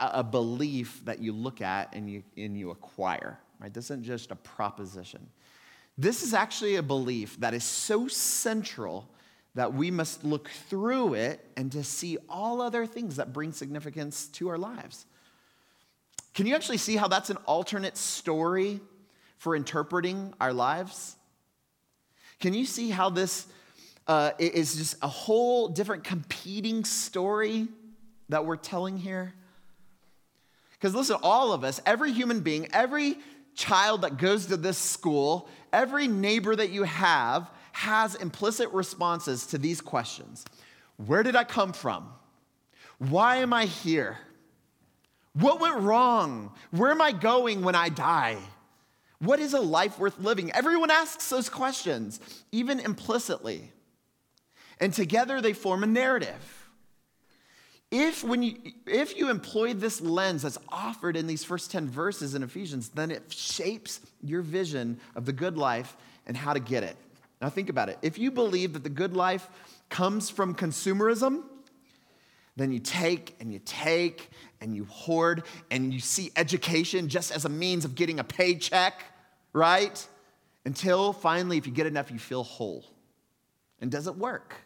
a 0.01 0.25
belief 0.25 1.05
that 1.05 1.21
you 1.21 1.33
look 1.33 1.61
at 1.61 1.95
and 1.95 2.11
you, 2.11 2.25
and 2.37 2.59
you 2.59 2.71
acquire, 2.71 3.39
right? 3.61 3.73
This 3.73 3.85
isn't 3.87 4.03
just 4.03 4.33
a 4.33 4.37
proposition. 4.37 5.29
This 5.99 6.23
is 6.23 6.33
actually 6.33 6.77
a 6.77 6.83
belief 6.83 7.39
that 7.41 7.53
is 7.55 7.65
so 7.65 8.07
central 8.07 9.11
that 9.57 9.75
we 9.75 9.91
must 9.91 10.23
look 10.23 10.49
through 10.71 11.15
it 11.15 11.45
and 11.57 11.73
to 11.73 11.83
see 11.83 12.17
all 12.29 12.61
other 12.61 12.87
things 12.87 13.17
that 13.17 13.33
bring 13.33 13.51
significance 13.51 14.29
to 14.29 14.49
our 14.49 14.57
lives. 14.59 15.05
Can 16.35 16.47
you 16.47 16.55
actually 16.55 16.79
see 16.79 16.95
how 16.95 17.09
that's 17.09 17.31
an 17.31 17.39
alternate 17.47 17.97
story 17.97 18.79
for 19.39 19.57
interpreting 19.57 20.33
our 20.41 20.53
lives? 20.53 21.17
Can 22.39 22.55
you 22.55 22.65
see 22.65 22.91
how 22.91 23.11
this 23.11 23.49
uh, 24.07 24.31
is 24.39 24.77
just 24.77 24.97
a 25.03 25.09
whole 25.09 25.67
different 25.67 26.05
competing 26.05 26.85
story 26.85 27.67
that 28.29 28.47
we're 28.47 28.55
telling 28.55 28.97
here? 28.97 29.35
Because 30.75 30.95
listen, 30.95 31.17
all 31.25 31.53
of 31.53 31.65
us, 31.65 31.81
every 31.85 32.13
human 32.13 32.39
being, 32.39 32.69
every 32.73 33.19
child 33.57 34.03
that 34.03 34.17
goes 34.17 34.47
to 34.47 34.57
this 34.57 34.79
school, 34.79 35.49
every 35.73 36.09
neighbor 36.09 36.55
that 36.55 36.71
you 36.71 36.85
have 36.85 37.51
has 37.73 38.15
implicit 38.17 38.71
responses 38.71 39.47
to 39.47 39.59
these 39.59 39.81
questions 39.81 40.45
Where 40.97 41.23
did 41.23 41.37
I 41.37 41.45
come 41.45 41.73
from? 41.73 42.09
Why 42.99 43.37
am 43.37 43.53
I 43.53 43.67
here? 43.67 44.19
What 45.35 45.61
went 45.61 45.79
wrong? 45.79 46.53
Where 46.71 46.91
am 46.91 47.01
I 47.01 47.13
going 47.13 47.63
when 47.63 47.77
I 47.77 47.89
die? 47.89 48.39
What 49.21 49.41
is 49.41 49.55
a 49.55 49.61
life 49.61 49.99
worth 49.99 50.19
living? 50.19 50.51
Everyone 50.53 50.91
asks 50.91 51.29
those 51.29 51.49
questions, 51.49 52.21
even 52.53 52.81
implicitly. 52.81 53.73
And 54.81 54.93
together 54.93 55.41
they 55.41 55.53
form 55.53 55.83
a 55.83 55.87
narrative. 55.87 56.58
If, 57.91 58.23
when 58.23 58.43
you, 58.43 58.57
if 58.87 59.17
you 59.17 59.31
employ 59.31 59.73
this 59.73 60.01
lens 60.01 60.43
that's 60.43 60.59
offered 60.69 61.17
in 61.17 61.27
these 61.27 61.43
first 61.43 61.71
10 61.71 61.89
verses 61.89 62.35
in 62.35 62.43
Ephesians, 62.43 62.91
then 62.91 63.11
it 63.11 63.33
shapes 63.33 64.01
your 64.23 64.43
vision 64.43 65.01
of 65.17 65.25
the 65.25 65.33
good 65.33 65.57
life 65.57 65.97
and 66.27 66.37
how 66.37 66.53
to 66.53 66.61
get 66.61 66.83
it. 66.83 66.97
Now, 67.41 67.49
think 67.49 67.71
about 67.71 67.89
it. 67.89 67.99
If 68.03 68.19
you 68.19 68.31
believe 68.31 68.75
that 68.75 68.83
the 68.83 68.91
good 68.91 69.15
life 69.15 69.49
comes 69.89 70.29
from 70.29 70.55
consumerism, 70.55 71.45
then 72.57 72.73
you 72.73 72.81
take 72.81 73.37
and 73.41 73.53
you 73.53 73.61
take 73.65 74.31
and 74.61 74.75
you 74.75 74.85
hoard 74.87 75.45
and 75.71 75.95
you 75.95 76.01
see 76.01 76.31
education 76.37 77.09
just 77.09 77.31
as 77.31 77.45
a 77.45 77.49
means 77.49 77.85
of 77.85 77.95
getting 77.95 78.19
a 78.19 78.25
paycheck, 78.25 79.05
right? 79.53 80.07
Until 80.65 81.13
finally, 81.13 81.57
if 81.57 81.67
you 81.67 81.73
get 81.73 81.87
enough, 81.87 82.11
you 82.11 82.19
feel 82.19 82.43
whole. 82.43 82.85
And 83.81 83.91
does 83.91 84.09
it 84.09 84.17
work? 84.17 84.57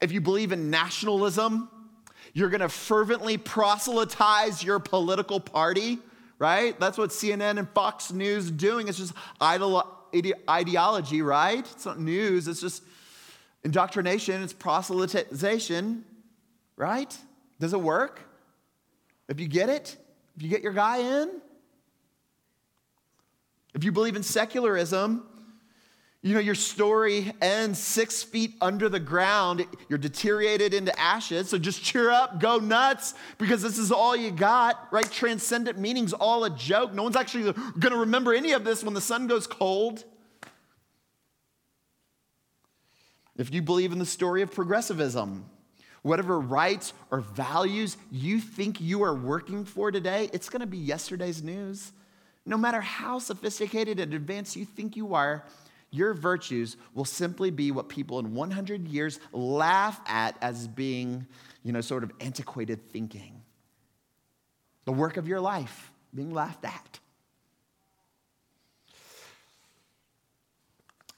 If 0.00 0.12
you 0.12 0.20
believe 0.20 0.52
in 0.52 0.70
nationalism, 0.70 1.70
you're 2.32 2.50
gonna 2.50 2.68
fervently 2.68 3.38
proselytize 3.38 4.62
your 4.62 4.78
political 4.78 5.40
party, 5.40 5.98
right? 6.38 6.78
That's 6.78 6.98
what 6.98 7.10
CNN 7.10 7.58
and 7.58 7.68
Fox 7.70 8.12
News 8.12 8.50
doing. 8.50 8.88
It's 8.88 8.98
just 8.98 9.14
ideology, 9.42 11.22
right? 11.22 11.66
It's 11.72 11.86
not 11.86 11.98
news, 11.98 12.46
it's 12.48 12.60
just 12.60 12.82
indoctrination, 13.64 14.42
it's 14.42 14.52
proselytization, 14.52 16.02
right? 16.76 17.16
Does 17.58 17.72
it 17.72 17.80
work? 17.80 18.20
If 19.28 19.40
you 19.40 19.48
get 19.48 19.68
it, 19.68 19.96
if 20.36 20.42
you 20.42 20.48
get 20.48 20.62
your 20.62 20.72
guy 20.72 20.98
in, 20.98 21.40
if 23.74 23.82
you 23.82 23.92
believe 23.92 24.16
in 24.16 24.22
secularism, 24.22 25.26
you 26.26 26.34
know, 26.34 26.40
your 26.40 26.56
story 26.56 27.32
ends 27.40 27.78
six 27.78 28.24
feet 28.24 28.54
under 28.60 28.88
the 28.88 28.98
ground. 28.98 29.64
You're 29.88 29.96
deteriorated 29.96 30.74
into 30.74 30.98
ashes. 30.98 31.48
So 31.48 31.56
just 31.56 31.84
cheer 31.84 32.10
up, 32.10 32.40
go 32.40 32.58
nuts, 32.58 33.14
because 33.38 33.62
this 33.62 33.78
is 33.78 33.92
all 33.92 34.16
you 34.16 34.32
got, 34.32 34.88
right? 34.90 35.08
Transcendent 35.08 35.78
meaning's 35.78 36.12
all 36.12 36.42
a 36.42 36.50
joke. 36.50 36.92
No 36.92 37.04
one's 37.04 37.14
actually 37.14 37.52
going 37.52 37.92
to 37.92 37.98
remember 37.98 38.34
any 38.34 38.50
of 38.50 38.64
this 38.64 38.82
when 38.82 38.92
the 38.92 39.00
sun 39.00 39.28
goes 39.28 39.46
cold. 39.46 40.02
If 43.36 43.54
you 43.54 43.62
believe 43.62 43.92
in 43.92 44.00
the 44.00 44.04
story 44.04 44.42
of 44.42 44.50
progressivism, 44.50 45.48
whatever 46.02 46.40
rights 46.40 46.92
or 47.12 47.20
values 47.20 47.96
you 48.10 48.40
think 48.40 48.80
you 48.80 49.04
are 49.04 49.14
working 49.14 49.64
for 49.64 49.92
today, 49.92 50.28
it's 50.32 50.48
going 50.48 50.58
to 50.58 50.66
be 50.66 50.78
yesterday's 50.78 51.40
news. 51.40 51.92
No 52.44 52.56
matter 52.56 52.80
how 52.80 53.20
sophisticated 53.20 54.00
and 54.00 54.12
advanced 54.12 54.56
you 54.56 54.64
think 54.64 54.96
you 54.96 55.14
are, 55.14 55.44
your 55.96 56.14
virtues 56.14 56.76
will 56.94 57.04
simply 57.04 57.50
be 57.50 57.70
what 57.70 57.88
people 57.88 58.18
in 58.18 58.34
100 58.34 58.88
years 58.88 59.18
laugh 59.32 60.00
at 60.06 60.36
as 60.42 60.68
being, 60.68 61.26
you 61.62 61.72
know, 61.72 61.80
sort 61.80 62.04
of 62.04 62.12
antiquated 62.20 62.90
thinking. 62.90 63.40
The 64.84 64.92
work 64.92 65.16
of 65.16 65.26
your 65.26 65.40
life 65.40 65.92
being 66.14 66.32
laughed 66.32 66.64
at. 66.64 67.00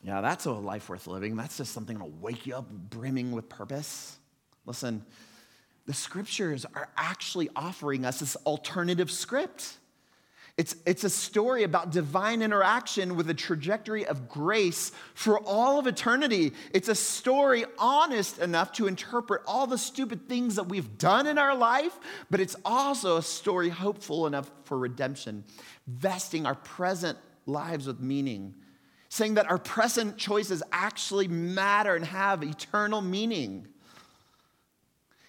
Yeah, 0.02 0.20
that's 0.20 0.46
a 0.46 0.52
life 0.52 0.88
worth 0.88 1.06
living. 1.06 1.36
That's 1.36 1.56
just 1.56 1.72
something 1.72 1.98
that'll 1.98 2.12
wake 2.20 2.46
you 2.46 2.54
up 2.54 2.70
brimming 2.70 3.32
with 3.32 3.48
purpose. 3.48 4.16
Listen, 4.64 5.04
the 5.86 5.94
scriptures 5.94 6.64
are 6.74 6.88
actually 6.96 7.48
offering 7.56 8.04
us 8.04 8.20
this 8.20 8.36
alternative 8.46 9.10
script. 9.10 9.77
It's, 10.58 10.74
it's 10.84 11.04
a 11.04 11.10
story 11.10 11.62
about 11.62 11.92
divine 11.92 12.42
interaction 12.42 13.14
with 13.14 13.30
a 13.30 13.34
trajectory 13.34 14.04
of 14.04 14.28
grace 14.28 14.90
for 15.14 15.38
all 15.38 15.78
of 15.78 15.86
eternity. 15.86 16.52
It's 16.74 16.88
a 16.88 16.96
story 16.96 17.64
honest 17.78 18.40
enough 18.40 18.72
to 18.72 18.88
interpret 18.88 19.42
all 19.46 19.68
the 19.68 19.78
stupid 19.78 20.28
things 20.28 20.56
that 20.56 20.68
we've 20.68 20.98
done 20.98 21.28
in 21.28 21.38
our 21.38 21.54
life, 21.54 21.96
but 22.28 22.40
it's 22.40 22.56
also 22.64 23.18
a 23.18 23.22
story 23.22 23.68
hopeful 23.68 24.26
enough 24.26 24.50
for 24.64 24.76
redemption, 24.76 25.44
vesting 25.86 26.44
our 26.44 26.56
present 26.56 27.16
lives 27.46 27.86
with 27.86 28.00
meaning 28.00 28.54
saying 29.08 29.34
that 29.34 29.50
our 29.50 29.58
present 29.58 30.18
choices 30.18 30.62
actually 30.70 31.28
matter 31.28 31.96
and 31.96 32.04
have 32.04 32.42
eternal 32.42 33.00
meaning. 33.00 33.66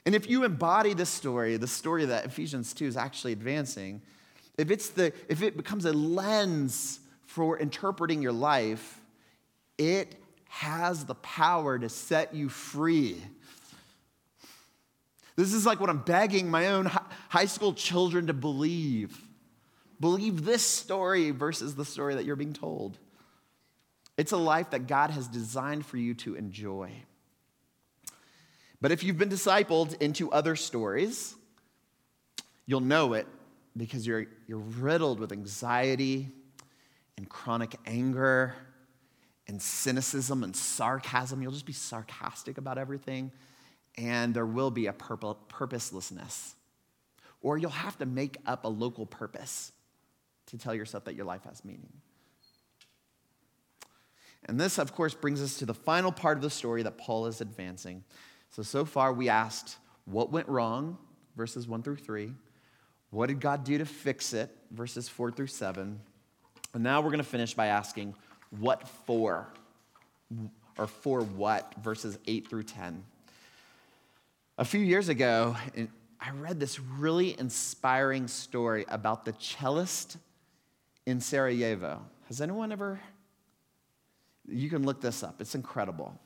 And 0.06 0.16
if 0.16 0.30
you 0.30 0.44
embody 0.44 0.94
this 0.94 1.10
story, 1.10 1.56
the 1.58 1.68
story 1.68 2.06
that 2.06 2.26
Ephesians 2.26 2.74
2 2.74 2.86
is 2.86 2.98
actually 2.98 3.32
advancing, 3.34 4.02
if, 4.60 4.72
it's 4.72 4.90
the, 4.90 5.14
if 5.30 5.42
it 5.42 5.56
becomes 5.56 5.86
a 5.86 5.94
lens 5.94 7.00
for 7.26 7.58
interpreting 7.58 8.22
your 8.22 8.34
life, 8.34 9.00
it 9.78 10.16
has 10.50 11.06
the 11.06 11.16
power 11.16 11.80
to 11.80 11.88
set 11.88 12.34
you 12.34 12.50
free. 12.50 13.22
This 15.38 15.54
is 15.54 15.66
like 15.66 15.80
what 15.80 15.90
I'm 15.90 16.00
begging 16.00 16.52
my 16.52 16.68
own 16.68 16.92
high 17.30 17.46
school 17.46 17.74
children 17.74 18.28
to 18.28 18.34
believe. 18.34 19.18
Believe 20.02 20.44
this 20.44 20.66
story 20.66 21.32
versus 21.32 21.76
the 21.76 21.86
story 21.86 22.16
that 22.16 22.26
you're 22.26 22.36
being 22.36 22.52
told. 22.52 22.98
It's 24.18 24.34
a 24.34 24.38
life 24.38 24.72
that 24.72 24.88
God 24.88 25.12
has 25.12 25.30
designed 25.30 25.86
for 25.86 25.96
you 25.96 26.14
to 26.16 26.36
enjoy. 26.36 26.92
But 28.82 28.92
if 28.92 29.04
you've 29.04 29.18
been 29.18 29.30
discipled 29.30 30.02
into 30.02 30.30
other 30.32 30.58
stories, 30.58 31.36
you'll 32.66 32.82
know 32.82 33.14
it 33.14 33.26
because 33.80 34.06
you're, 34.06 34.28
you're 34.48 34.60
riddled 34.60 35.20
with 35.20 35.32
anxiety 35.32 36.28
and 37.18 37.28
chronic 37.28 37.76
anger 37.86 38.54
and 39.48 39.62
cynicism 39.62 40.44
and 40.44 40.56
sarcasm. 40.56 41.42
You'll 41.42 41.52
just 41.52 41.66
be 41.66 41.74
sarcastic 41.74 42.58
about 42.58 42.78
everything, 42.78 43.32
and 43.98 44.34
there 44.34 44.46
will 44.46 44.70
be 44.70 44.86
a 44.86 44.94
purposelessness. 44.94 46.56
Or 47.42 47.58
you'll 47.58 47.72
have 47.72 47.98
to 47.98 48.06
make 48.06 48.38
up 48.46 48.66
a 48.66 48.68
local 48.68 49.06
purpose 49.06 49.72
to 50.48 50.58
tell 50.58 50.76
yourself 50.76 51.06
that 51.06 51.16
your 51.16 51.26
life 51.26 51.44
has 51.46 51.64
meaning. 51.64 51.94
And 54.46 54.60
this, 54.60 54.78
of 54.78 54.94
course, 54.94 55.14
brings 55.14 55.42
us 55.42 55.58
to 55.60 55.66
the 55.66 55.74
final 55.74 56.12
part 56.12 56.38
of 56.38 56.42
the 56.42 56.50
story 56.50 56.84
that 56.84 56.98
Paul 56.98 57.28
is 57.28 57.42
advancing. 57.42 58.04
So, 58.50 58.64
so 58.64 58.84
far 58.86 59.14
we 59.14 59.30
asked 59.30 59.78
what 60.06 60.32
went 60.32 60.48
wrong, 60.48 60.98
verses 61.36 61.68
1 61.68 61.84
through 61.84 61.98
3. 61.98 62.34
What 63.12 63.28
did 63.28 63.40
God 63.40 63.64
do 63.64 63.78
to 63.78 63.86
fix 63.86 64.34
it, 64.34 64.56
verses 64.72 65.10
4 65.10 65.32
through 65.32 65.48
7. 65.48 66.00
And 66.74 66.84
now 66.84 67.02
we're 67.02 67.10
going 67.10 67.18
to 67.18 67.24
finish 67.24 67.54
by 67.54 67.68
asking 67.68 68.14
what 68.60 68.88
for, 69.06 69.48
or 70.78 70.88
for 70.88 71.22
what, 71.22 71.74
verses 71.82 72.18
8 72.28 72.48
through 72.48 72.64
10. 72.64 73.04
A 74.58 74.66
few 74.66 74.82
years 74.82 75.10
ago, 75.10 75.56
I 76.20 76.32
read 76.32 76.60
this 76.60 76.80
really 76.80 77.40
inspiring 77.40 78.28
story 78.28 78.86
about 78.90 79.26
the 79.26 79.34
cellist 79.40 80.18
in 81.06 81.20
Sarajevo. 81.20 82.02
Has 82.28 82.42
anyone 82.42 82.72
ever 82.72 83.00
you 84.52 84.70
can 84.70 84.84
look 84.84 85.02
this 85.02 85.24
up, 85.24 85.42
it's 85.42 85.56
incredible. 85.56 86.18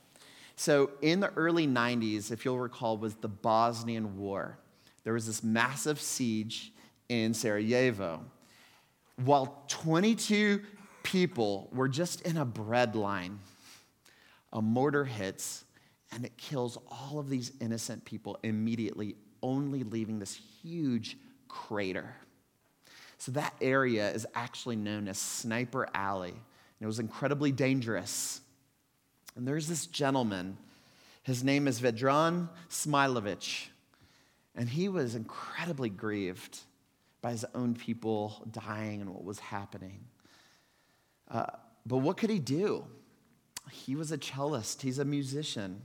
So, 0.55 0.91
in 1.01 1.19
the 1.19 1.31
early 1.33 1.67
90s, 1.67 2.31
if 2.31 2.45
you'll 2.45 2.59
recall, 2.59 2.97
was 2.97 3.15
the 3.15 3.27
Bosnian 3.27 4.17
War. 4.17 4.57
There 5.03 5.13
was 5.13 5.25
this 5.25 5.43
massive 5.43 5.99
siege 5.99 6.71
in 7.09 7.33
Sarajevo. 7.33 8.21
While 9.17 9.63
22 9.67 10.61
people 11.03 11.69
were 11.71 11.87
just 11.87 12.21
in 12.21 12.37
a 12.37 12.45
bread 12.45 12.95
line, 12.95 13.39
a 14.51 14.61
mortar 14.61 15.05
hits 15.05 15.65
and 16.11 16.25
it 16.25 16.37
kills 16.37 16.77
all 16.89 17.19
of 17.19 17.29
these 17.29 17.51
innocent 17.59 18.05
people 18.05 18.37
immediately, 18.43 19.15
only 19.41 19.83
leaving 19.83 20.19
this 20.19 20.39
huge 20.61 21.17
crater. 21.47 22.15
So, 23.17 23.31
that 23.33 23.53
area 23.61 24.11
is 24.11 24.27
actually 24.35 24.75
known 24.75 25.07
as 25.07 25.17
Sniper 25.17 25.87
Alley. 25.93 26.31
and 26.31 26.39
It 26.81 26.85
was 26.85 26.99
incredibly 26.99 27.51
dangerous. 27.51 28.41
And 29.35 29.47
there's 29.47 29.67
this 29.67 29.85
gentleman. 29.85 30.57
His 31.23 31.43
name 31.43 31.67
is 31.67 31.79
Vedran 31.79 32.49
Smailović. 32.69 33.67
And 34.55 34.69
he 34.69 34.89
was 34.89 35.15
incredibly 35.15 35.89
grieved 35.89 36.59
by 37.23 37.31
his 37.31 37.45
own 37.55 37.73
people 37.73 38.45
dying 38.51 38.99
and 39.01 39.09
what 39.09 39.23
was 39.23 39.39
happening. 39.39 40.03
Uh, 41.31 41.45
but 41.85 41.99
what 41.99 42.17
could 42.17 42.29
he 42.29 42.37
do? 42.37 42.85
He 43.71 43.95
was 43.95 44.11
a 44.11 44.17
cellist, 44.17 44.81
he's 44.81 44.99
a 44.99 45.05
musician. 45.05 45.81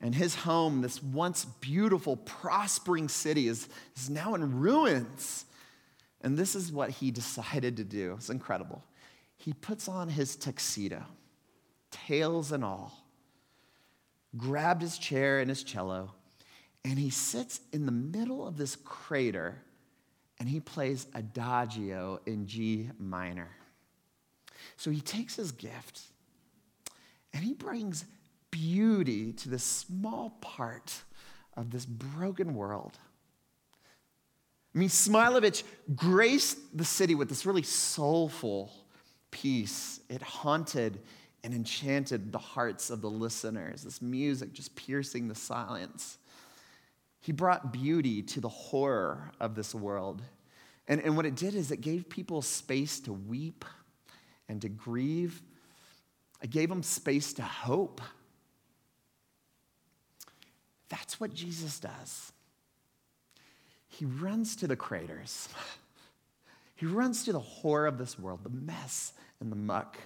And 0.00 0.14
his 0.14 0.34
home, 0.34 0.82
this 0.82 1.02
once 1.02 1.44
beautiful, 1.44 2.16
prospering 2.16 3.08
city, 3.08 3.48
is, 3.48 3.68
is 3.96 4.08
now 4.08 4.34
in 4.34 4.60
ruins. 4.60 5.46
And 6.20 6.36
this 6.38 6.54
is 6.54 6.70
what 6.70 6.90
he 6.90 7.10
decided 7.10 7.76
to 7.76 7.84
do. 7.84 8.14
It's 8.16 8.30
incredible 8.30 8.82
he 9.36 9.52
puts 9.52 9.88
on 9.88 10.08
his 10.08 10.36
tuxedo, 10.36 11.04
tails 11.90 12.50
and 12.50 12.64
all, 12.64 13.04
grabbed 14.36 14.80
his 14.80 14.96
chair 14.96 15.40
and 15.40 15.50
his 15.50 15.62
cello, 15.62 16.12
and 16.82 16.98
he 16.98 17.10
sits 17.10 17.60
in 17.72 17.84
the 17.84 17.92
middle 17.92 18.46
of 18.46 18.56
this 18.56 18.76
crater 18.76 19.63
and 20.44 20.50
he 20.50 20.60
plays 20.60 21.06
Adagio 21.14 22.20
in 22.26 22.46
G 22.46 22.90
minor. 22.98 23.48
So 24.76 24.90
he 24.90 25.00
takes 25.00 25.36
his 25.36 25.52
gift 25.52 26.02
and 27.32 27.42
he 27.42 27.54
brings 27.54 28.04
beauty 28.50 29.32
to 29.32 29.48
this 29.48 29.64
small 29.64 30.36
part 30.42 31.02
of 31.56 31.70
this 31.70 31.86
broken 31.86 32.54
world. 32.54 32.98
I 34.74 34.78
mean, 34.80 34.90
Smailović 34.90 35.62
graced 35.96 36.58
the 36.76 36.84
city 36.84 37.14
with 37.14 37.30
this 37.30 37.46
really 37.46 37.62
soulful 37.62 38.70
piece. 39.30 40.00
It 40.10 40.20
haunted 40.20 41.00
and 41.42 41.54
enchanted 41.54 42.32
the 42.32 42.38
hearts 42.38 42.90
of 42.90 43.00
the 43.00 43.08
listeners, 43.08 43.82
this 43.82 44.02
music 44.02 44.52
just 44.52 44.76
piercing 44.76 45.26
the 45.26 45.34
silence. 45.34 46.18
He 47.24 47.32
brought 47.32 47.72
beauty 47.72 48.20
to 48.20 48.40
the 48.42 48.50
horror 48.50 49.32
of 49.40 49.54
this 49.54 49.74
world. 49.74 50.20
And, 50.86 51.00
and 51.00 51.16
what 51.16 51.24
it 51.24 51.34
did 51.34 51.54
is 51.54 51.70
it 51.70 51.80
gave 51.80 52.10
people 52.10 52.42
space 52.42 53.00
to 53.00 53.14
weep 53.14 53.64
and 54.46 54.60
to 54.60 54.68
grieve. 54.68 55.40
It 56.42 56.50
gave 56.50 56.68
them 56.68 56.82
space 56.82 57.32
to 57.34 57.42
hope. 57.42 58.02
That's 60.90 61.18
what 61.18 61.32
Jesus 61.32 61.80
does. 61.80 62.30
He 63.88 64.04
runs 64.04 64.54
to 64.56 64.66
the 64.66 64.76
craters. 64.76 65.48
He 66.76 66.86
runs 66.86 67.24
to 67.26 67.32
the 67.32 67.38
horror 67.38 67.86
of 67.86 67.98
this 67.98 68.18
world, 68.18 68.40
the 68.42 68.50
mess 68.50 69.12
and 69.38 69.50
the 69.50 69.56
muck, 69.56 69.96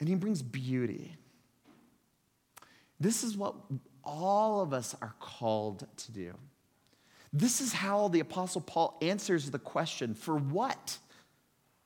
and 0.00 0.08
he 0.08 0.14
brings 0.14 0.40
beauty. 0.40 1.14
This 2.98 3.22
is 3.22 3.36
what 3.36 3.54
all 4.04 4.60
of 4.60 4.72
us 4.72 4.94
are 5.00 5.14
called 5.20 5.86
to 5.96 6.12
do. 6.12 6.34
This 7.32 7.60
is 7.60 7.72
how 7.72 8.08
the 8.08 8.20
Apostle 8.20 8.60
Paul 8.60 8.98
answers 9.00 9.50
the 9.50 9.58
question 9.58 10.14
for 10.14 10.36
what? 10.36 10.98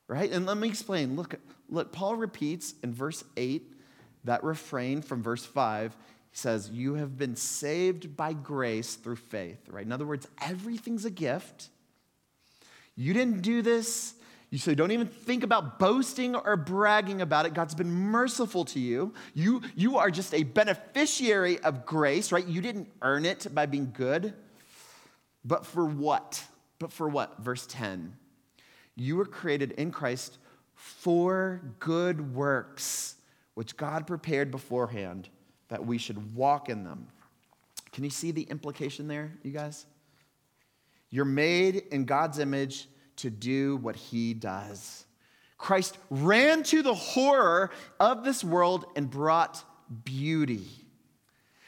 Right? 0.08 0.30
And 0.30 0.46
let 0.46 0.56
me 0.56 0.68
explain. 0.68 1.16
Look, 1.16 1.36
look, 1.68 1.92
Paul 1.92 2.16
repeats 2.16 2.74
in 2.82 2.92
verse 2.92 3.22
8 3.36 3.62
that 4.24 4.42
refrain 4.42 5.02
from 5.02 5.22
verse 5.22 5.44
5. 5.44 5.96
He 6.30 6.36
says, 6.36 6.70
You 6.70 6.94
have 6.94 7.16
been 7.16 7.36
saved 7.36 8.16
by 8.16 8.32
grace 8.32 8.94
through 8.94 9.16
faith, 9.16 9.68
right? 9.68 9.84
In 9.84 9.92
other 9.92 10.06
words, 10.06 10.26
everything's 10.42 11.04
a 11.04 11.10
gift. 11.10 11.68
You 12.96 13.12
didn't 13.12 13.42
do 13.42 13.62
this. 13.62 14.14
You 14.56 14.60
say, 14.60 14.74
don't 14.74 14.90
even 14.90 15.06
think 15.06 15.44
about 15.44 15.78
boasting 15.78 16.34
or 16.34 16.56
bragging 16.56 17.20
about 17.20 17.44
it. 17.44 17.52
God's 17.52 17.74
been 17.74 17.92
merciful 17.92 18.64
to 18.64 18.80
you. 18.80 19.12
You, 19.34 19.60
you 19.74 19.98
are 19.98 20.10
just 20.10 20.32
a 20.32 20.44
beneficiary 20.44 21.58
of 21.58 21.84
grace, 21.84 22.32
right? 22.32 22.46
You 22.46 22.62
didn't 22.62 22.88
earn 23.02 23.26
it 23.26 23.48
by 23.54 23.66
being 23.66 23.92
good. 23.92 24.32
But 25.44 25.66
for 25.66 25.84
what? 25.84 26.42
But 26.78 26.90
for 26.90 27.06
what? 27.06 27.36
Verse 27.38 27.66
10. 27.66 28.16
You 28.94 29.16
were 29.16 29.26
created 29.26 29.72
in 29.72 29.90
Christ 29.90 30.38
for 30.74 31.60
good 31.78 32.34
works, 32.34 33.16
which 33.56 33.76
God 33.76 34.06
prepared 34.06 34.50
beforehand 34.50 35.28
that 35.68 35.84
we 35.84 35.98
should 35.98 36.34
walk 36.34 36.70
in 36.70 36.82
them. 36.82 37.08
Can 37.92 38.04
you 38.04 38.10
see 38.10 38.30
the 38.30 38.44
implication 38.44 39.06
there, 39.06 39.36
you 39.42 39.50
guys? 39.50 39.84
You're 41.10 41.26
made 41.26 41.76
in 41.90 42.06
God's 42.06 42.38
image 42.38 42.88
to 43.16 43.30
do 43.30 43.76
what 43.78 43.96
he 43.96 44.34
does. 44.34 45.06
Christ 45.58 45.98
ran 46.10 46.62
to 46.64 46.82
the 46.82 46.94
horror 46.94 47.70
of 47.98 48.24
this 48.24 48.44
world 48.44 48.84
and 48.94 49.10
brought 49.10 49.64
beauty. 50.04 50.66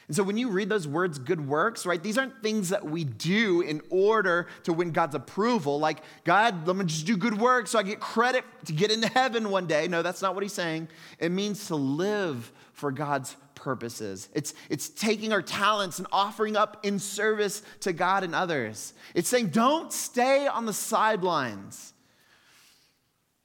And 0.09 0.15
so 0.15 0.23
when 0.23 0.37
you 0.37 0.49
read 0.49 0.69
those 0.69 0.87
words, 0.87 1.19
good 1.19 1.47
works, 1.47 1.85
right, 1.85 2.01
these 2.01 2.17
aren't 2.17 2.41
things 2.41 2.69
that 2.69 2.83
we 2.83 3.03
do 3.03 3.61
in 3.61 3.79
order 3.91 4.47
to 4.63 4.73
win 4.73 4.91
God's 4.91 5.13
approval. 5.13 5.79
Like, 5.79 5.99
God, 6.23 6.65
let 6.65 6.75
me 6.75 6.85
just 6.85 7.05
do 7.05 7.15
good 7.15 7.39
works 7.39 7.71
so 7.71 7.79
I 7.79 7.83
get 7.83 7.99
credit 7.99 8.43
to 8.65 8.73
get 8.73 8.89
into 8.89 9.07
heaven 9.07 9.51
one 9.51 9.67
day. 9.67 9.87
No, 9.87 10.01
that's 10.01 10.23
not 10.23 10.33
what 10.33 10.41
he's 10.41 10.53
saying. 10.53 10.87
It 11.19 11.31
means 11.31 11.67
to 11.67 11.75
live 11.75 12.51
for 12.73 12.91
God's 12.91 13.35
purposes. 13.59 14.29
It's, 14.33 14.53
it's 14.69 14.89
taking 14.89 15.33
our 15.33 15.41
talents 15.41 15.99
and 15.99 16.07
offering 16.11 16.55
up 16.55 16.85
in 16.85 16.97
service 16.97 17.61
to 17.81 17.93
God 17.93 18.23
and 18.23 18.33
others. 18.33 18.93
It's 19.13 19.29
saying, 19.29 19.49
don't 19.49 19.93
stay 19.93 20.47
on 20.47 20.65
the 20.65 20.73
sidelines. 20.73 21.93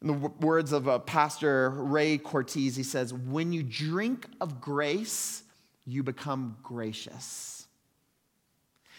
In 0.00 0.09
the 0.09 0.29
words 0.40 0.72
of 0.72 0.87
a 0.87 0.98
pastor, 0.98 1.70
Ray 1.70 2.18
Cortez, 2.18 2.77
he 2.77 2.83
says, 2.83 3.12
when 3.12 3.53
you 3.53 3.62
drink 3.62 4.27
of 4.40 4.61
grace, 4.61 5.42
you 5.87 6.03
become 6.03 6.57
gracious. 6.62 7.66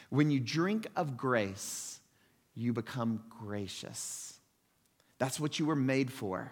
When 0.09 0.31
you 0.31 0.39
drink 0.39 0.87
of 0.95 1.17
grace, 1.17 1.99
you 2.55 2.73
become 2.73 3.23
gracious. 3.29 4.39
That's 5.17 5.39
what 5.39 5.59
you 5.59 5.65
were 5.65 5.75
made 5.75 6.11
for. 6.11 6.51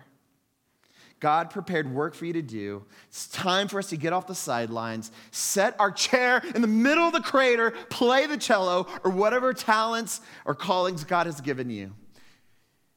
God 1.24 1.52
prepared 1.52 1.90
work 1.90 2.16
for 2.16 2.26
you 2.26 2.34
to 2.34 2.42
do. 2.42 2.84
It's 3.08 3.28
time 3.28 3.70
for 3.70 3.80
us 3.80 3.88
to 3.92 3.98
get 3.98 4.12
off 4.12 4.28
the 4.28 4.36
sidelines, 4.36 5.10
set 5.32 5.74
our 5.80 5.90
chair 5.90 6.44
in 6.54 6.62
the 6.62 6.68
middle 6.68 7.06
of 7.06 7.14
the 7.14 7.22
crater, 7.22 7.72
play 7.90 8.28
the 8.28 8.36
cello, 8.36 8.88
or 9.06 9.12
whatever 9.12 9.54
talents 9.54 10.20
or 10.44 10.54
callings 10.54 11.06
God 11.06 11.26
has 11.26 11.40
given 11.40 11.70
you. 11.70 11.94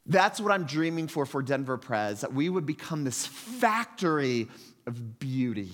That's 0.06 0.40
what 0.40 0.50
I'm 0.50 0.64
dreaming 0.64 1.06
for 1.06 1.24
for 1.24 1.40
Denver 1.40 1.78
Pres, 1.78 2.22
that 2.22 2.32
we 2.32 2.48
would 2.48 2.66
become 2.66 3.04
this 3.04 3.24
factory 3.24 4.48
of 4.88 5.20
beauty, 5.20 5.70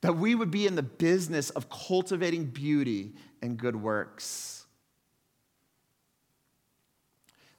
that 0.00 0.16
we 0.16 0.34
would 0.34 0.50
be 0.50 0.66
in 0.66 0.74
the 0.74 0.82
business 0.82 1.50
of 1.50 1.70
cultivating 1.70 2.46
beauty 2.46 3.12
and 3.40 3.56
good 3.56 3.76
works. 3.76 4.64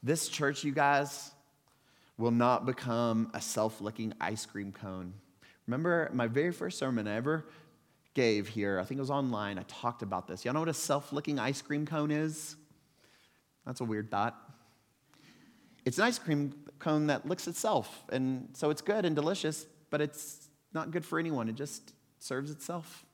This 0.03 0.27
church, 0.27 0.65
you 0.65 0.73
guys, 0.73 1.32
will 2.17 2.31
not 2.31 2.65
become 2.65 3.29
a 3.33 3.41
self 3.41 3.81
licking 3.81 4.13
ice 4.19 4.45
cream 4.45 4.71
cone. 4.71 5.13
Remember 5.67 6.09
my 6.13 6.27
very 6.27 6.51
first 6.51 6.77
sermon 6.77 7.07
I 7.07 7.15
ever 7.15 7.45
gave 8.13 8.47
here, 8.47 8.79
I 8.79 8.83
think 8.83 8.99
it 8.99 9.01
was 9.01 9.09
online, 9.09 9.57
I 9.57 9.63
talked 9.67 10.03
about 10.03 10.27
this. 10.27 10.45
Y'all 10.45 10.53
know 10.53 10.59
what 10.59 10.69
a 10.69 10.73
self 10.73 11.11
licking 11.11 11.39
ice 11.39 11.61
cream 11.61 11.85
cone 11.85 12.11
is? 12.11 12.55
That's 13.65 13.81
a 13.81 13.85
weird 13.85 14.11
thought. 14.11 14.37
It's 15.85 15.97
an 15.97 16.05
ice 16.05 16.19
cream 16.19 16.53
cone 16.79 17.07
that 17.07 17.27
licks 17.27 17.47
itself, 17.47 18.03
and 18.09 18.49
so 18.53 18.69
it's 18.69 18.81
good 18.81 19.05
and 19.05 19.15
delicious, 19.15 19.65
but 19.89 20.01
it's 20.01 20.49
not 20.73 20.91
good 20.91 21.05
for 21.05 21.19
anyone. 21.19 21.49
It 21.49 21.55
just 21.55 21.93
serves 22.19 22.51
itself. 22.51 23.05